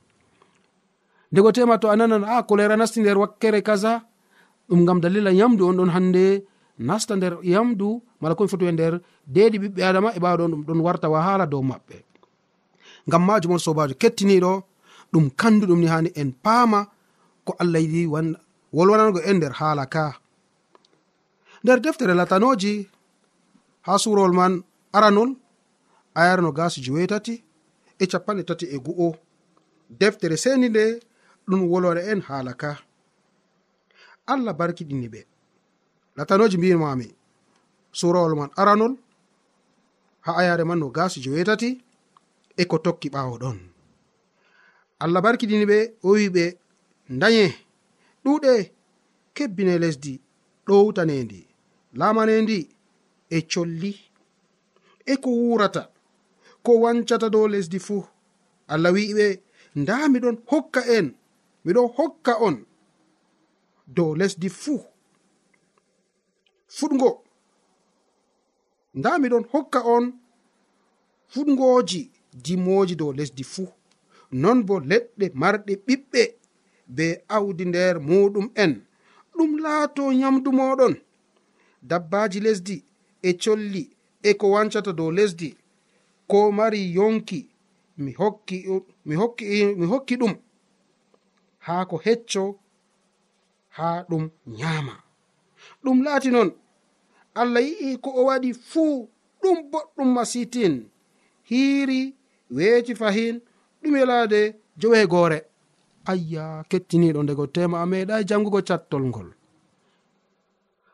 ndego 1.32 1.52
tema 1.52 1.78
to 1.78 1.88
a 1.90 1.96
nanan 1.96 2.24
a 2.24 2.42
kolera 2.48 2.76
nasti 2.76 3.00
nder 3.00 3.18
wakkere 3.18 3.60
kaza? 3.62 3.92
Ɗum 4.68 4.84
gam 4.86 5.00
dalila 5.00 5.30
yamdu 5.32 5.62
on 5.68 5.76
ɗon 5.76 5.90
hande 5.94 6.44
nasta 6.88 7.16
nder 7.16 7.34
yamdu 7.52 7.88
mala 8.20 8.34
komi 8.36 8.48
foti 8.52 8.64
e 8.66 8.72
nder 8.72 8.94
deɗi 9.34 9.56
ɓiɓɓe 9.62 9.80
adama 9.88 10.08
e 10.16 10.18
ɓawa 10.22 10.36
ɗon 10.40 10.50
ɗum 10.52 10.62
ɗon 10.66 10.80
warta 10.86 11.06
wahala 11.14 11.46
dow 11.52 11.62
maɓɓe. 11.70 11.96
Ngam 13.06 13.22
majum 13.26 13.52
on 13.54 13.58
sobajo 13.66 13.94
kettiniɗo 14.02 14.52
ɗum 15.12 15.24
kanduɗum 15.40 15.80
ni 15.80 15.86
hani 15.92 16.10
en 16.20 16.30
paama 16.44 16.80
ko 17.46 17.52
allah 17.62 17.80
yiɗi 17.84 18.02
wolwanango 18.76 19.20
en 19.28 19.36
nder 19.36 19.52
haala 19.60 19.84
ka. 19.94 20.04
Nder 21.62 21.78
deftere 21.84 22.14
latanoji 22.14 22.88
ha 23.86 23.92
surowol 24.02 24.32
man 24.38 24.52
aranol 24.96 25.30
ayarno 26.14 26.50
gasi 26.58 26.78
jewetati 26.84 27.34
e 28.02 28.04
capanɗe 28.10 28.42
tati 28.48 28.66
e 28.74 28.76
gu'o. 28.84 29.08
Deftere 30.00 30.36
seni 30.36 30.68
nde 30.68 30.84
ɗum 31.48 31.60
wolwana 31.70 32.00
en 32.12 32.20
haala 32.28 32.52
ka. 32.54 32.70
Allah 34.32 34.54
barkiɗini 34.58 35.08
ɓe. 35.12 35.20
latanoji 36.16 36.56
mbimami 36.58 37.08
surawol 37.98 38.34
man 38.36 38.50
aranol 38.60 38.94
ha 40.24 40.30
ayare 40.40 40.64
man 40.64 40.78
no 40.78 40.88
gasi 40.96 41.20
jewetati 41.24 41.70
e 42.56 42.64
ko 42.70 42.76
tokki 42.78 43.08
ɓawo 43.14 43.34
ɗon. 43.42 43.58
Allah 45.02 45.22
barkiɗini 45.24 45.64
ɓe 45.70 45.78
o 46.06 46.08
wi 46.16 46.28
ɓe 46.34 46.44
daye 47.20 47.44
ɗuɗe 48.24 48.52
kebbine 49.36 49.74
lesdi 49.82 50.12
ɗowtanendi 50.66 51.40
lamanendi 51.98 52.58
e 53.30 53.38
colli. 53.50 53.92
E 55.06 55.14
ko 55.22 55.30
wurata 55.30 55.82
ko 56.62 56.72
wancata 56.82 57.28
dow 57.34 57.46
lesdi 57.52 57.78
fuu 57.86 58.04
allah 58.72 58.92
wiɓe 58.96 59.26
nda 59.80 59.94
miɗon 60.12 60.36
hokka 60.50 60.80
en 60.96 61.06
miɗon 61.64 61.88
hokka 61.96 62.32
on 62.46 62.56
dow 63.96 64.10
lesdi 64.20 64.48
fuu 64.62 64.80
fuɗgo. 66.76 67.10
Nda 68.98 69.10
miɗon 69.22 69.44
hokka 69.52 69.80
on 69.94 70.04
fuɗgoji 71.32 72.00
dimoji 72.44 72.94
dow 73.00 73.12
lesdi 73.18 73.44
fuu. 73.52 73.68
Non 74.42 74.58
bo 74.66 74.74
leɗɗe 74.90 75.26
marɗe 75.40 75.72
ɓiɓɓe 75.86 76.22
be 76.96 77.04
awdi 77.36 77.64
nder 77.70 77.94
muɗum 78.08 78.46
en. 78.62 78.72
Ɗum 79.36 79.50
laato 79.64 80.02
nyamdu 80.20 80.50
moɗon 80.58 80.94
dabbaji 81.88 82.38
lesdi 82.46 82.76
e 83.22 83.30
colli 83.42 83.82
e 84.22 84.30
ko 84.40 84.46
wancata 84.54 84.92
dow 84.98 85.10
lesdi. 85.18 85.48
Ko 86.30 86.38
mari 86.58 86.80
yonki 86.96 87.40
mi 88.02 88.10
hokki 88.20 88.56
mi 89.06 89.14
hokki 89.20 89.44
mi 89.78 89.86
hokki 89.92 90.14
ɗum. 90.20 90.34
Haa 91.66 91.84
ko 91.90 91.96
hecco 92.04 92.44
haa 93.76 93.98
ɗum 94.08 94.24
nyaama. 94.46 94.94
Ɗum 95.84 95.98
laati 96.04 96.30
non 96.30 96.48
allah 97.40 97.62
yi'i 97.62 97.96
ko 98.02 98.10
o 98.10 98.24
waɗi 98.28 98.50
fuu 98.70 99.08
ɗum 99.42 99.58
boɗɗum 99.72 100.08
masitin. 100.16 100.74
Hiiri 101.48 102.00
weeti 102.50 102.94
fahin 103.00 103.40
ɗum 103.82 103.94
yelaade 104.00 104.40
joweegoore 104.80 105.38
ayya 106.10 106.44
kettiniiɗo 106.70 107.20
ndego 107.22 107.44
tema 107.54 107.76
a 107.82 107.86
meeɗay 107.90 108.22
janngugo 108.28 108.60
cattol 108.68 109.04
ngol. 109.10 109.28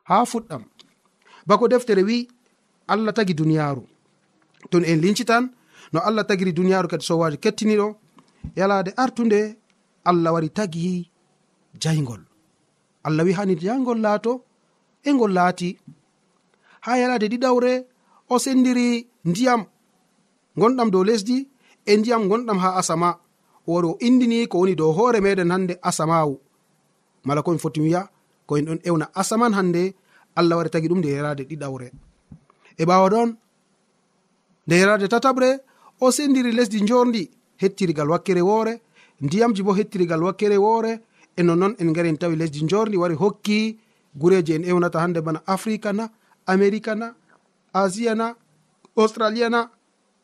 Haa 0.08 0.24
fuɗɗam. 0.30 0.62
Bako 1.46 1.64
deftere 1.68 2.02
wi'i 2.08 2.28
allah 2.92 3.12
tagi 3.16 3.34
duniyaaru. 3.34 3.82
Ton 4.70 4.84
en 4.90 5.00
linci 5.02 5.24
tan 5.24 5.44
no 5.92 5.98
allah 6.08 6.24
tagiri 6.28 6.52
duniyaaru 6.52 6.88
kadi 6.88 7.04
sowaji 7.08 7.38
kettiniɗo 7.44 7.86
yalaade 8.58 8.90
artunde 9.02 9.40
allah 10.10 10.32
wari 10.34 10.50
tagi 10.50 11.10
jayngol 11.82 12.22
allah 13.06 13.24
wi 13.26 13.32
hani 13.38 13.54
jayngol 13.62 14.00
laato 14.06 14.32
e 15.08 15.10
ngol 15.12 15.32
laati. 15.38 15.70
ha 16.80 16.98
yalade 16.98 17.26
ɗiɗawre 17.32 17.72
o 18.28 18.38
sendiri 18.38 19.06
ndiyam 19.24 19.64
gonɗam 20.56 20.90
dow 20.90 21.04
lesdi 21.04 21.48
e 21.86 21.96
ndiyam 21.96 22.28
gonɗam 22.28 22.58
ha 22.58 22.76
asama. 22.80 23.18
O 23.66 23.72
wari 23.74 23.88
o 23.88 23.96
indini 24.00 24.46
ko 24.48 24.58
woni 24.58 24.74
dow 24.74 24.92
hoore 24.92 25.20
meɗen 25.20 25.50
hande 25.50 25.74
asamawu. 25.82 26.40
Mala 27.24 27.42
komi 27.42 27.58
foti 27.58 27.80
wiya 27.80 28.08
ko 28.46 28.56
en 28.56 28.64
ɗon 28.66 28.80
ewna 28.84 29.06
asaman 29.14 29.52
hande 29.54 29.94
allah 30.36 30.56
wari 30.56 30.70
tagi 30.70 30.88
ɗum 30.88 30.98
nde 30.98 31.08
yerade 31.08 31.42
ɗiɗawre. 31.50 31.92
E 32.78 32.84
ɓawa 32.84 33.08
ɗon 33.10 33.36
nde 34.66 34.74
yerade 34.76 35.06
tataɓre 35.08 35.60
o 36.00 36.10
sendiri 36.10 36.52
lesdi 36.52 36.80
jorndi 36.86 37.30
hettirigal 37.56 38.08
wakkere 38.10 38.40
woore 38.40 38.80
ndiyamji 39.20 39.62
bo 39.62 39.72
hettirigal 39.74 40.22
wakkere 40.22 40.56
woore 40.56 41.00
e 41.36 41.42
nonnoon 41.42 41.74
en 41.78 41.92
gari 41.92 42.08
en 42.08 42.16
tawi 42.16 42.36
lesdi 42.36 42.66
jorndi 42.66 42.96
wari 42.96 43.14
hokki 43.14 43.78
gureji 44.14 44.52
en 44.54 44.64
ewnata 44.64 45.00
hande 45.00 45.20
bana 45.20 45.42
africa 45.46 45.92
na 45.92 46.08
america 46.54 46.92
na 47.00 47.08
asia 47.82 48.14
na 48.14 48.26
australia 48.96 49.48
na 49.54 49.60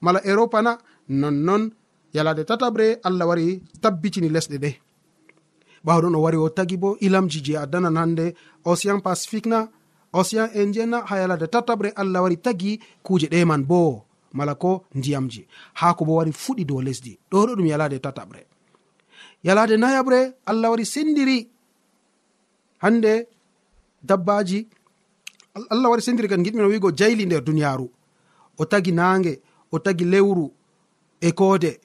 mala 0.05 0.21
europa 0.33 0.59
na 0.67 0.73
nonnon 1.09 1.63
yalade 2.17 2.43
tataɓre 2.51 2.87
allah 3.07 3.27
wari 3.31 3.63
tabbitini 3.83 4.29
lesɗe 4.35 4.57
ɗe 4.65 4.71
ɓawɗon 5.87 6.17
o 6.17 6.21
wari 6.25 6.37
o 6.37 6.49
tagi 6.57 6.77
bo 6.83 6.97
ilamji 7.07 7.39
je 7.45 7.53
addanan 7.65 7.97
hande 8.01 8.27
océan 8.65 9.01
pacifique 9.07 9.47
na 9.53 9.69
océan 10.13 10.49
indien 10.55 10.89
na 10.91 10.99
ha 11.09 11.15
yalade 11.23 11.47
tataɓre 11.55 11.93
allah 11.97 12.23
wari 12.23 12.37
tagi 12.39 12.81
kuje 13.03 13.27
ɗeman 13.33 13.63
bo. 13.71 14.05
Mala 14.33 14.55
ko 14.55 14.85
ndiyamji 14.95 15.47
ha 15.75 15.95
ko 15.95 16.05
bo 16.05 16.13
wari 16.19 16.33
fuɗi 16.33 16.65
dow 16.65 16.81
lesdi. 16.81 17.19
Ɗo 17.31 17.47
ɗo 17.47 17.53
ɗum 17.57 17.67
yalade 17.67 17.99
tataɓre 18.05 18.41
yalade 19.45 19.77
nayaɓre 19.77 20.21
allah 20.47 20.71
wari 20.71 20.87
sendiri. 20.87 21.39
Hande 22.83 23.13
dabbaji 24.03 24.69
allah 25.55 25.91
waɗi 25.91 26.03
sendirgal 26.03 26.43
giɗmino 26.45 26.69
wigo 26.69 26.91
jayli 26.91 27.27
nder 27.27 27.43
duniyaru 27.45 27.87
o 28.59 28.65
tagi 28.65 28.93
nange 28.93 29.41
o 29.73 29.79
tagi 29.79 30.05
lewru 30.05 30.51
e 31.21 31.33
koode. 31.33 31.81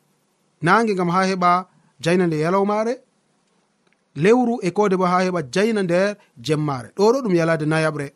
Nange 0.61 0.95
gam 0.95 1.09
ha 1.09 1.21
heɓa 1.29 1.51
jayna 2.03 2.27
nde 2.27 2.37
yalawmare 2.43 2.93
lewru 4.15 4.59
e 4.61 4.71
koode 4.71 4.95
bo 4.97 5.05
ha 5.05 5.23
heɓa 5.25 5.41
jayna 5.53 5.83
nder 5.83 6.17
jemmare 6.45 6.89
ɗo 6.95 7.11
ɗo 7.13 7.19
ɗum 7.23 7.35
yalade 7.35 7.65
nayaɓre. 7.65 8.07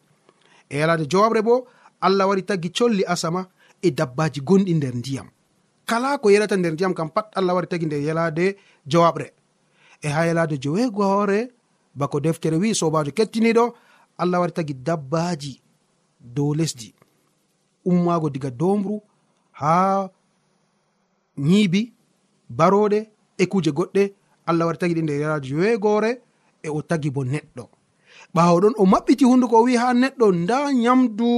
E 0.69 0.77
yalade 0.79 1.05
jowaɓre 1.11 1.41
bo 1.41 1.67
allah 2.01 2.27
wari 2.27 2.43
tagi 2.43 2.69
colli 2.77 3.03
asama 3.05 3.47
e 3.81 3.91
dabbaji 3.91 4.41
gonɗi 4.41 4.73
nder 4.75 4.95
ndiyam. 4.95 5.27
Kala 5.85 6.17
ko 6.17 6.29
yalata 6.29 6.57
nder 6.57 6.73
ndiyam 6.73 6.93
kam 6.93 7.09
pat 7.09 7.27
allah 7.35 7.53
wari 7.55 7.67
tagi 7.67 7.85
nder 7.85 8.01
yalade 8.01 8.57
jowaɓre. 8.87 9.27
E 10.01 10.07
ha 10.09 10.25
yalade 10.25 10.57
joweego 10.57 11.03
hoore 11.03 11.51
bako 11.95 12.19
deftere 12.19 12.57
wi 12.57 12.75
sobajo 12.75 13.11
kettiniɗo 13.11 13.73
allah 14.17 14.39
wari 14.39 14.51
tagi 14.51 14.73
dabbaji 14.73 15.61
dow 16.19 16.53
lesdi. 16.53 16.93
Ummaago 17.85 18.29
diga 18.29 18.49
domru 18.49 19.01
ha 19.51 20.09
nyiibi 21.37 21.93
baroɗe 22.49 23.09
e 23.37 23.45
kuje 23.45 23.71
goɗɗe 23.71 24.13
allah 24.45 24.65
wari 24.67 24.77
tagi 24.77 24.93
ɗi 24.95 25.03
nder 25.03 25.21
yaraji 25.21 25.53
weegoore 25.55 26.21
e 26.63 26.69
o 26.69 26.81
tagi 26.81 27.09
bo 27.11 27.23
neɗɗo. 27.23 27.63
Ɓawo 28.35 28.57
ɗon 28.61 28.73
o 28.77 28.83
maɓɓiti 28.85 29.25
hunduko 29.25 29.55
o 29.57 29.63
wi 29.63 29.75
ha 29.81 29.93
neɗɗo 29.93 30.25
nda 30.41 30.57
nyamdu 30.73 31.29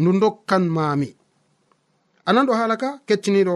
ndu 0.00 0.10
dokkan 0.20 0.64
mami 0.76 1.08
ananɗo 2.28 2.52
hala 2.54 2.76
ka? 2.76 2.88
Kecciniɗo 3.06 3.54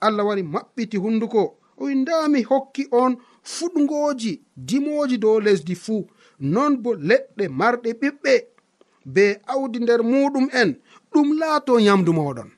allah 0.00 0.26
wari 0.26 0.42
maɓɓiti 0.42 0.96
hunduko 1.02 1.40
o 1.78 1.84
wi 1.84 1.94
nda 1.94 2.28
mi 2.28 2.42
hokki 2.42 2.82
on 2.92 3.16
fuɗgoji 3.42 4.32
dimoji 4.56 5.18
dow 5.18 5.40
lesdi 5.40 5.74
fuu. 5.74 6.06
non 6.40 6.76
bo 6.82 6.90
leɗɗe 6.94 7.44
marɗe 7.48 7.90
ɓiɓɓe 8.00 8.32
be 9.14 9.24
awdi 9.52 9.78
nder 9.80 10.00
muɗum 10.10 10.46
en. 10.60 10.70
Ɗum 11.12 11.28
laato 11.40 11.72
nyamdu 11.80 12.12
moɗon. 12.12 12.50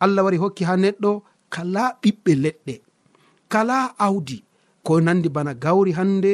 Allah 0.00 0.24
wari 0.24 0.36
hokki 0.42 0.64
ha 0.68 0.74
neɗɗo 0.76 1.10
kala 1.54 1.82
ɓiɓɓe 2.02 2.32
leɗɗe 2.44 2.74
kala 3.52 3.76
awdi 4.06 4.36
ko 4.86 5.00
nandi 5.00 5.28
bana 5.28 5.52
gawri 5.54 5.92
hande 5.98 6.32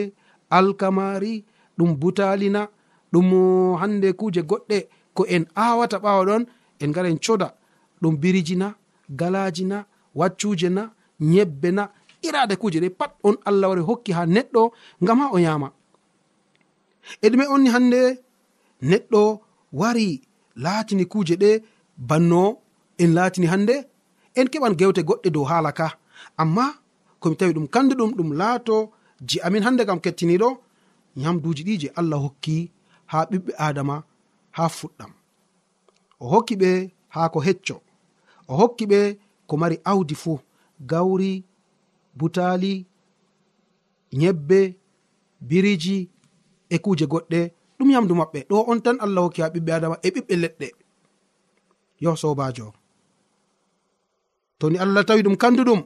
alkamari 0.51 1.45
ɗum 1.79 1.91
butalina 2.01 2.69
ɗum 3.13 3.29
hande 3.81 4.09
kuje 4.13 4.43
goɗɗe. 4.51 4.79
Ko 5.15 5.23
en 5.29 5.45
awata 5.55 5.99
ɓawa 5.99 6.25
ɗon 6.29 6.43
en 6.81 6.89
ngara 6.91 7.09
en 7.09 7.19
coda. 7.25 7.49
Ɗum 8.01 8.17
biriji 8.21 8.57
na 8.57 8.75
galaji 9.11 9.65
na 9.65 9.85
waccuje 10.15 10.69
na 10.71 10.91
nyebbe 11.21 11.71
na 11.73 11.89
irade 12.23 12.57
kuje 12.57 12.81
ɗe 12.81 12.91
pat 12.91 13.13
on 13.23 13.37
allah 13.45 13.69
wari 13.71 13.83
hokki 13.83 14.13
ha 14.13 14.25
neɗɗo 14.27 14.73
ngam 15.03 15.19
ha 15.21 15.27
o 15.33 15.39
yama 15.39 15.69
e 17.25 17.27
ɗume 17.31 17.45
onni 17.55 17.69
hande 17.75 18.01
neɗɗo 18.91 19.23
wari 19.81 20.09
laatini 20.65 21.05
kuuje 21.13 21.35
ɗe 21.43 21.51
banno 22.09 22.43
en 23.03 23.11
laatini 23.17 23.47
hande 23.53 23.75
en 24.39 24.47
keɓan 24.53 24.75
gewte 24.79 25.01
goɗɗe 25.09 25.29
dow 25.35 25.45
haala 25.51 25.71
ka. 25.79 25.87
Amma 26.43 26.65
komi 27.21 27.37
tawi 27.39 27.53
ɗum 27.57 27.67
kandu 27.75 27.95
ɗum 28.01 28.11
ɗum 28.19 28.31
laato 28.41 28.77
je 29.29 29.37
amin 29.47 29.65
hande 29.67 29.83
kam 29.89 30.01
kettiniɗo 30.05 30.49
yamduji 31.23 31.63
ɗi 31.69 31.75
je 31.83 31.89
allah 31.99 32.19
hokki 32.25 32.57
ha 33.11 33.19
ɓiɓɓe 33.31 33.53
adama 33.67 33.97
ha 34.57 34.65
fuɗɗam. 34.79 35.13
O 36.23 36.25
hokki 36.33 36.55
ɓe 36.63 36.71
ha 37.15 37.21
ko 37.33 37.39
hecco. 37.47 37.77
O 38.51 38.53
hokki 38.61 38.85
ɓe 38.93 39.01
ko 39.49 39.55
mari 39.61 39.77
awdi 39.91 40.15
fuu 40.23 40.39
gawri 40.91 41.33
butali 42.19 42.73
nyebbe 44.21 44.59
biriji 45.49 45.99
e 46.75 46.77
kuje 46.85 47.07
goɗɗe 47.13 47.41
ɗum 47.79 47.89
yamdu 47.95 48.15
maɓɓe 48.21 48.41
ɗo 48.51 48.57
on 48.71 48.79
tan 48.85 48.97
allah 49.05 49.23
hokki 49.25 49.41
ha 49.43 49.49
ɓiɓɓe 49.55 49.71
adama 49.77 49.97
e 50.07 50.09
ɓiɓɓe 50.15 50.35
leɗɗe. 50.43 50.69
Yo 52.05 52.11
sobajo. 52.23 52.67
To 54.59 54.65
ni 54.71 54.79
allah 54.85 55.05
tawi 55.09 55.23
ɗum 55.27 55.37
kanduɗum 55.43 55.81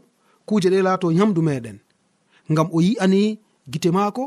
kuje 0.49 0.68
ɗe 0.72 0.79
laato 0.87 1.07
yamdu 1.18 1.40
meɗen. 1.49 1.79
Ngam 2.51 2.68
o 2.77 2.79
yi'ani 2.87 3.20
gite 3.72 3.90
maako 3.96 4.25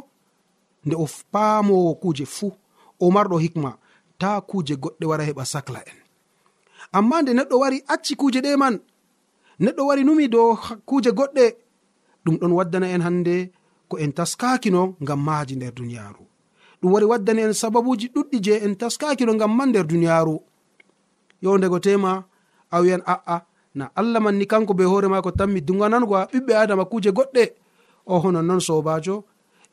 nde 0.86 0.96
o 1.04 1.06
paamowo 1.34 1.92
kuje 2.02 2.26
fuu 2.36 2.52
o 3.04 3.06
marɗo 3.16 3.38
hikma 3.44 3.72
ta 4.20 4.30
kuje 4.50 4.74
goɗɗe 4.84 5.06
wara 5.10 5.24
heɓa 5.30 5.44
sacla 5.54 5.80
en. 5.92 5.98
Amma 6.98 7.22
nde 7.22 7.32
neɗɗo 7.38 7.56
wari 7.62 7.78
acci 7.94 8.14
kuje 8.22 8.40
ɗe 8.46 8.52
man 8.62 8.76
neɗɗo 9.64 9.82
wari 9.88 10.04
numi 10.04 10.26
dow 10.34 10.50
kuje 10.90 11.12
goɗɗe 11.18 11.46
ɗum 12.24 12.36
ɗon 12.42 12.52
waddana 12.58 12.88
en 12.96 13.02
hannde 13.06 13.36
ko 13.90 13.96
en 14.04 14.12
taskakino 14.18 14.82
ngam 15.02 15.20
maaji 15.28 15.56
nder 15.56 15.74
duniyaaru. 15.78 16.29
ɗum 16.82 16.92
wari 16.94 17.06
waddani 17.06 17.42
en 17.42 17.54
sababuji 17.54 18.08
ɗuɗɗi 18.14 18.38
je 18.46 18.54
en 18.66 18.76
taskakiɗo 18.80 19.34
ngam 19.36 19.52
man 19.58 19.70
nder 19.70 19.86
duniyaaru. 19.90 20.36
Yowdego 21.44 21.80
tema 21.86 22.12
a 22.72 22.78
wiyan 22.82 23.02
a'a 23.14 23.38
na 23.76 23.86
allah 24.00 24.20
man 24.24 24.36
ni 24.40 24.46
kanko 24.52 24.74
be 24.78 24.84
hoore 24.84 25.08
mako 25.08 25.32
tanmi 25.32 25.62
duganangoa 25.68 26.22
ɓiɓɓe 26.32 26.54
adama 26.62 26.86
kuje 26.92 27.12
goɗɗe. 27.18 27.44
O 28.06 28.20
hono 28.24 28.42
non 28.42 28.60
sobajo 28.60 29.16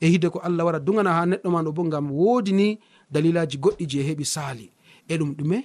e 0.00 0.06
hide 0.12 0.28
ko 0.30 0.38
allah 0.46 0.64
wara 0.66 0.78
dugana 0.86 1.10
ha 1.16 1.22
neɗɗo 1.30 1.48
man 1.54 1.66
o 1.68 1.72
bo 1.72 1.82
ngam 1.84 2.06
wodi 2.10 2.52
ni 2.52 2.78
dalilaji 3.12 3.56
goɗɗi 3.64 3.84
je 3.90 3.98
heɓi 4.08 4.24
sali 4.24 4.66
e 5.08 5.14
ɗum 5.18 5.30
ɗume 5.38 5.58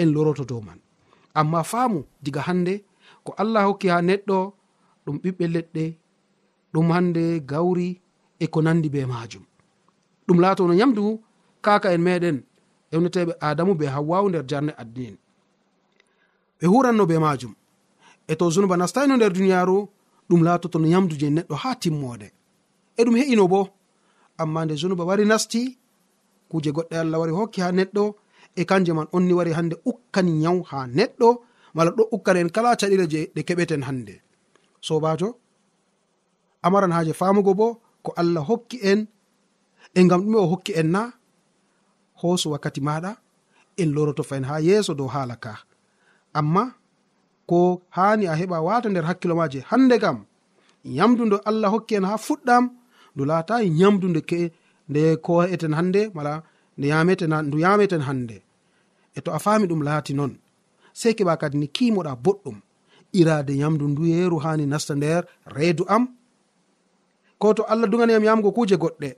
en 0.00 0.08
loroto 0.14 0.44
dow 0.44 0.60
man. 0.60 0.78
Amma 1.34 1.62
faamu 1.62 2.04
diga 2.22 2.40
hande 2.48 2.84
ko 3.24 3.30
allah 3.36 3.62
hokki 3.68 3.88
ha 3.92 4.00
neɗɗo 4.08 4.38
ɗum 5.06 5.16
ɓiɓɓe 5.22 5.44
leɗɗe 5.54 5.84
ɗum 6.72 6.86
hande 6.94 7.22
gawri 7.50 8.00
e 8.38 8.46
ko 8.46 8.58
nandi 8.62 8.88
be 8.88 9.04
majum 9.06 9.44
ɗum 10.30 10.38
laatono 10.40 10.74
yamdu 10.80 11.04
kaka 11.64 11.88
en 11.94 12.02
meɗen 12.06 12.36
ewneteɓe 12.94 13.32
adamu 13.48 13.72
be 13.78 13.86
hawwawu 13.94 14.26
nder 14.28 14.44
jarne 14.50 14.72
addi 14.82 15.02
en 15.10 15.16
ɓe 16.58 16.66
huranno 16.72 17.04
be 17.10 17.16
majum 17.24 17.52
e 18.30 18.34
to 18.38 18.44
zunuba 18.54 18.76
nastayno 18.80 19.14
nder 19.16 19.32
duniyaru 19.36 19.76
ɗum 20.28 20.40
laatotono 20.46 20.86
yamdu 20.94 21.14
je 21.20 21.26
neɗɗo 21.36 21.54
ha 21.62 21.70
timmode 21.82 22.28
e 22.98 23.02
ɗum 23.04 23.16
he'ino 23.20 23.44
bo. 23.52 23.60
Amma 24.42 24.64
nde 24.64 24.74
zunuba 24.80 25.04
wari 25.08 25.24
nasti 25.30 25.62
kuje 26.50 26.70
goɗɗe 26.76 26.94
allah 27.02 27.18
wari 27.20 27.32
hokki 27.38 27.60
ha 27.64 27.68
neɗɗo 27.78 28.04
e 28.60 28.62
kanje 28.70 28.92
man 28.96 29.06
onni 29.16 29.32
wari 29.38 29.52
hande 29.58 29.76
ukkani 29.90 30.32
yaw 30.44 30.58
ha 30.70 30.78
neɗɗo 30.96 31.28
mala 31.74 31.90
ɗo 31.96 32.02
ukkani 32.14 32.40
en 32.40 32.50
kala 32.54 32.76
caɗire 32.80 33.06
je 33.12 33.20
ɗe 33.34 33.40
keɓeten 33.48 33.82
hande 33.88 34.14
sobajo 34.86 35.28
amaran 36.66 36.92
haje 36.96 37.12
famugo 37.20 37.52
bo 37.60 37.66
ko 38.04 38.10
allah 38.20 38.42
hokki 38.50 38.76
en 38.90 39.00
e 39.98 40.00
ngam 40.04 40.20
ɗume 40.24 40.38
o 40.44 40.46
hokki 40.52 40.72
en 40.80 40.88
na 40.94 41.02
hoosu 42.20 42.46
wakkati 42.52 42.80
maɗa 42.88 43.10
en 43.80 43.90
loroto 43.94 44.22
fahin 44.28 44.44
ha 44.48 44.54
yeeso 44.66 44.92
dow 44.98 45.08
haala 45.14 45.36
ka. 45.44 45.52
Amma 46.38 46.64
ko 47.48 47.58
hani 47.96 48.24
a 48.32 48.34
heɓa 48.40 48.58
wata 48.66 48.88
nder 48.90 49.04
hakkilo 49.08 49.34
maje 49.40 49.60
hande 49.70 49.96
kam 50.04 50.18
yamdu 50.98 51.22
ndo 51.26 51.36
allah 51.48 51.70
hokki 51.74 51.94
en 51.98 52.04
ha 52.10 52.14
fuɗɗam 52.26 52.64
ndu 53.14 53.22
laata 53.30 53.54
yamdu 53.80 54.06
nde 54.08 54.20
ke 54.30 54.40
nde 54.90 55.02
ko 55.24 55.32
eten 55.54 55.74
hande 55.78 56.00
mala 56.16 56.32
nde 56.78 56.86
yameten 56.92 57.32
ndu 57.46 57.56
yameten 57.64 58.02
hande 58.08 58.36
e 59.16 59.20
to 59.24 59.30
a 59.36 59.38
fami 59.44 59.66
ɗum 59.70 59.82
laati 59.88 60.12
noon 60.18 60.32
sei 61.00 61.12
keɓa 61.18 61.34
kadi 61.40 61.56
ni 61.58 61.66
kimoɗa 61.76 62.12
boɗɗum 62.24 62.56
irade 63.20 63.52
yamdu 63.62 63.84
ndu 63.88 64.02
yeeru 64.12 64.36
hani 64.44 64.64
nasta 64.66 64.94
nder 64.94 65.22
reedu 65.56 65.84
am. 65.94 66.04
Ko 67.40 67.54
to 67.54 67.62
allah 67.72 67.88
duganiyam 67.90 68.24
yamgo 68.24 68.52
kuje 68.56 68.76
goɗɗe 68.82 69.10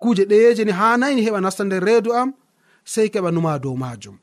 kuje 0.00 0.24
ɗeyeje 0.30 0.64
ni 0.64 0.72
ha 0.72 0.96
nayi 0.96 1.22
heɓa 1.26 1.40
nasta 1.40 1.64
nder 1.64 1.82
reedu 1.84 2.10
am 2.20 2.32
sei 2.84 3.08
keɓa 3.12 3.30
numa 3.34 3.58
dow 3.58 3.76
majum 3.76 4.16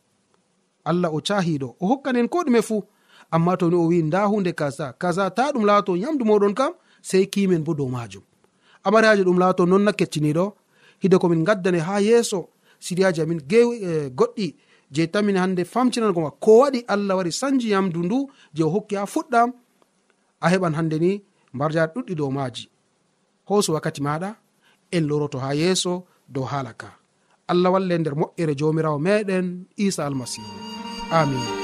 allah 0.89 1.09
o 1.13 1.19
cahiɗo 1.27 1.67
o 1.81 1.83
hokkanen 1.89 2.27
ko 2.29 2.37
ɗume 2.45 2.61
fuu 2.67 2.83
amma 3.31 3.57
toni 3.59 3.75
o 3.75 3.85
wi 3.89 4.01
nda 4.03 4.25
hunde 4.31 4.51
kaza 4.59 4.93
kaza 5.01 5.29
ta 5.37 5.51
ɗum 5.53 5.65
laato 5.65 5.91
yamdu 6.03 6.23
moɗon 6.25 6.53
kam 6.59 6.73
sei 7.01 7.25
kimen 7.33 7.63
bo 7.63 7.73
dow 7.73 7.89
majum 7.95 8.23
amariyaji 8.83 9.23
ɗum 9.23 9.37
laato 9.39 9.65
non 9.65 9.83
na 9.83 9.91
kecciniɗo 9.91 10.45
hide 11.01 11.17
komin 11.21 11.43
gaddane 11.47 11.79
ha 11.87 11.99
yeeso 12.01 12.49
siriyaji 12.79 13.21
amin 13.21 13.39
e, 13.49 14.09
goɗɗi 14.19 14.55
je 14.91 15.07
tamin 15.07 15.37
hande 15.37 15.63
famtinangoa 15.65 16.31
ko 16.43 16.51
waɗi 16.61 16.79
allah 16.87 17.17
wari 17.17 17.31
sanji 17.31 17.69
yamdu 17.73 17.99
ndu 18.03 18.29
je 18.53 18.63
o 18.63 18.69
hokki 18.69 18.95
ha 18.95 19.05
fuɗɗam 19.05 19.49
a 20.39 20.47
heɓan 20.51 20.73
hande 20.77 20.97
ni 20.99 21.11
mbarjaɗi 21.53 21.91
ɗuɗɗi 21.95 22.13
dow 22.15 22.31
maji 22.31 22.69
hoso 23.49 23.73
wakkati 23.73 24.01
maɗa 24.01 24.29
en 24.95 25.07
loroto 25.09 25.37
ha 25.43 25.51
yeeso 25.61 26.05
dow 26.33 26.45
haala 26.51 26.73
ka. 26.81 26.89
Allah 27.51 27.71
walle 27.73 27.95
nder 27.99 28.15
moƴƴere 28.15 28.53
jomirawo 28.59 28.97
meɗen 29.05 29.65
isa 29.75 30.05
almasihu. 30.05 30.51
Amin. 31.11 31.62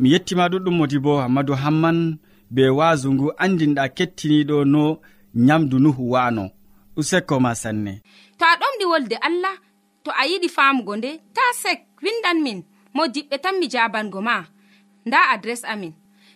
mi 0.00 0.08
yettima 0.12 0.44
ɗuɗɗum 0.52 0.74
modi 0.78 0.98
bo 1.04 1.12
hammadou 1.22 1.56
hamman 1.62 1.98
be 2.54 2.62
waasu 2.78 3.08
ngu 3.14 3.26
andinɗa 3.44 3.84
kettiniɗo 3.96 4.56
no 4.72 4.82
nyamdu 5.46 5.76
nuhu 5.84 6.02
wano 6.12 6.44
useko 6.98 7.34
ma 7.44 7.52
sanne. 7.62 7.92
To 8.38 8.44
a 8.44 8.54
ɗomɗi 8.60 8.84
wolde 8.90 9.16
allah 9.28 9.56
to 10.04 10.10
a 10.10 10.22
yiɗi 10.30 10.48
famugo 10.56 10.92
nde 10.96 11.10
ta 11.36 11.42
sek 11.62 11.78
windan 12.02 12.38
min 12.44 12.58
mo 12.94 13.02
diɓɓe 13.14 13.36
tan 13.42 13.54
mi 13.60 13.66
jabango 13.72 14.20
ma. 14.28 14.44
Nda 15.06 15.18
adres 15.32 15.62
amin. 15.64 15.92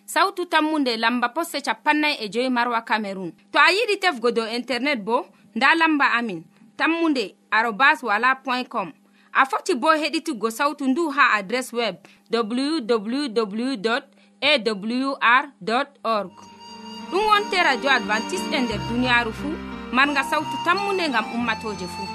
Sautu 0.07 0.43
tammunde 0.53 0.97
lamba 0.97 1.29
posse 1.35 1.59
capannay 1.67 2.15
e 2.21 2.29
joyi 2.33 2.49
marwa 2.57 2.81
camerun 2.89 3.31
to 3.53 3.59
a 3.59 3.69
yiɗi 3.77 3.95
tefgo 4.03 4.29
dow 4.37 4.47
internet 4.59 4.99
bo 5.07 5.27
nda 5.57 5.69
lamba 5.81 6.07
amin. 6.19 6.41
Tammunde 6.77 7.35
arobas 7.51 8.03
wala 8.03 8.35
point 8.45 8.69
com. 8.69 8.93
a 9.33 9.47
foti 9.47 9.75
bo 9.75 9.89
heɗituggo 10.01 10.49
sautu 10.51 10.85
ndu 10.89 11.03
ha 11.11 11.25
adres 11.39 11.73
web 11.73 11.97
www 12.31 13.73
awr 14.43 15.45
org. 16.05 16.33
Ɗum 17.11 17.25
wonte 17.31 17.57
radio 17.63 17.91
advantice'e 17.91 18.57
e 18.57 18.61
nder 18.61 18.81
duniyaaru 18.89 19.33
fuu 19.33 19.55
marga 19.93 20.23
sautu 20.31 20.57
tammunde 20.65 21.09
ngam 21.09 21.25
ummatoje 21.35 21.87
fuu. 21.95 22.09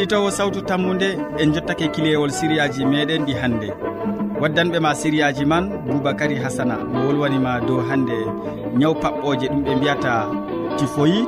keɗitowo 0.00 0.30
sawtu 0.30 0.60
tammude 0.62 1.18
en 1.38 1.52
jottake 1.52 1.88
kilewol 1.88 2.30
siriyaji 2.30 2.84
meɗen 2.84 3.24
ɗi 3.26 3.34
hannde. 3.40 3.68
Waddanɓe 4.40 4.78
ma 4.80 4.94
siriyaji 4.94 5.44
man 5.44 5.64
boubacary 5.86 6.36
hasana 6.44 6.76
mo 6.92 7.00
wolwanima 7.06 7.60
dow 7.66 7.80
hannde 7.88 8.16
ñaw 8.80 8.94
paɓɓoje 9.02 9.46
ɗum 9.52 9.62
ɓe 9.64 9.72
mbiyata 9.76 10.12
tifoyi 10.78 11.20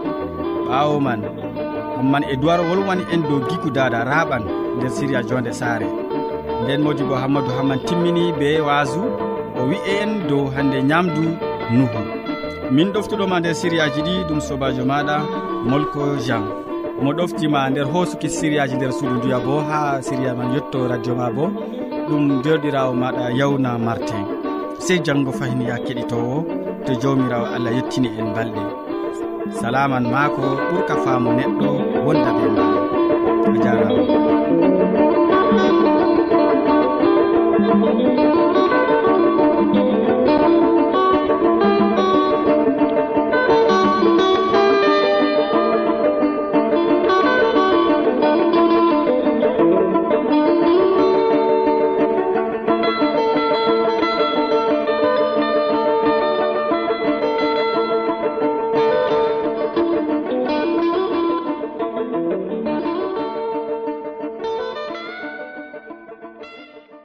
ɓawo 0.69 1.01
man 1.01 1.21
hamman 1.97 2.25
e 2.33 2.37
duwar 2.37 2.61
wolwani 2.61 3.05
en 3.13 3.23
dow 3.29 3.41
giku 3.49 3.71
dada 3.71 4.05
raɓan 4.05 4.43
nder 4.77 4.91
siriya 4.91 5.21
jonde 5.29 5.53
saare. 5.53 5.87
Nden 6.65 6.81
modi 6.83 7.03
bo 7.05 7.15
hammadou 7.15 7.53
hamman 7.59 7.79
timmini 7.87 8.33
be 8.39 8.61
wasu 8.61 9.03
o 9.61 9.63
wi'e 9.69 9.93
en 10.03 10.29
dow 10.29 10.49
hannde 10.57 10.79
ñamdu 10.83 11.23
nuhu. 11.77 12.01
Min 12.71 12.89
ɗoftuɗoma 12.93 13.41
nder 13.41 13.55
siriyaji 13.55 14.01
ɗi 14.07 14.25
ɗum 14.29 14.41
sobajo 14.41 14.85
maɗa 14.85 15.17
molko 15.69 16.17
jean. 16.27 16.45
mo 17.05 17.11
ɗoftima 17.19 17.71
nder 17.71 17.87
hosuki 17.93 18.29
siriyaji 18.29 18.75
nder 18.77 18.93
suudu 18.93 19.15
nduya 19.17 19.39
bo 19.47 19.55
ha 19.69 20.03
siriya 20.07 20.35
man 20.39 20.53
yetto 20.55 20.79
radio 20.91 21.15
ma 21.21 21.27
bo 21.37 21.45
ɗum 22.09 22.25
jerɗirawo 22.45 22.93
maɗa 23.03 23.25
yawna 23.39 23.71
martin 23.87 24.25
sey 24.85 24.99
janggo 25.07 25.33
fayni 25.39 25.65
ya 25.71 25.77
keɗitowo 25.87 26.37
to 26.87 26.93
jawmirawo 27.03 27.47
allah 27.55 27.73
yettini 27.77 28.09
en 28.21 28.29
balɗe. 28.35 28.63
Salaman 29.61 30.05
maako 30.13 30.43
ɓurka 30.71 30.95
faamo 31.05 31.31
neɗɗo 31.39 31.69
wonda 32.07 32.31
be 32.37 32.45
maɗa 32.57 32.79
a 33.49 33.59
jarama 33.65 34.12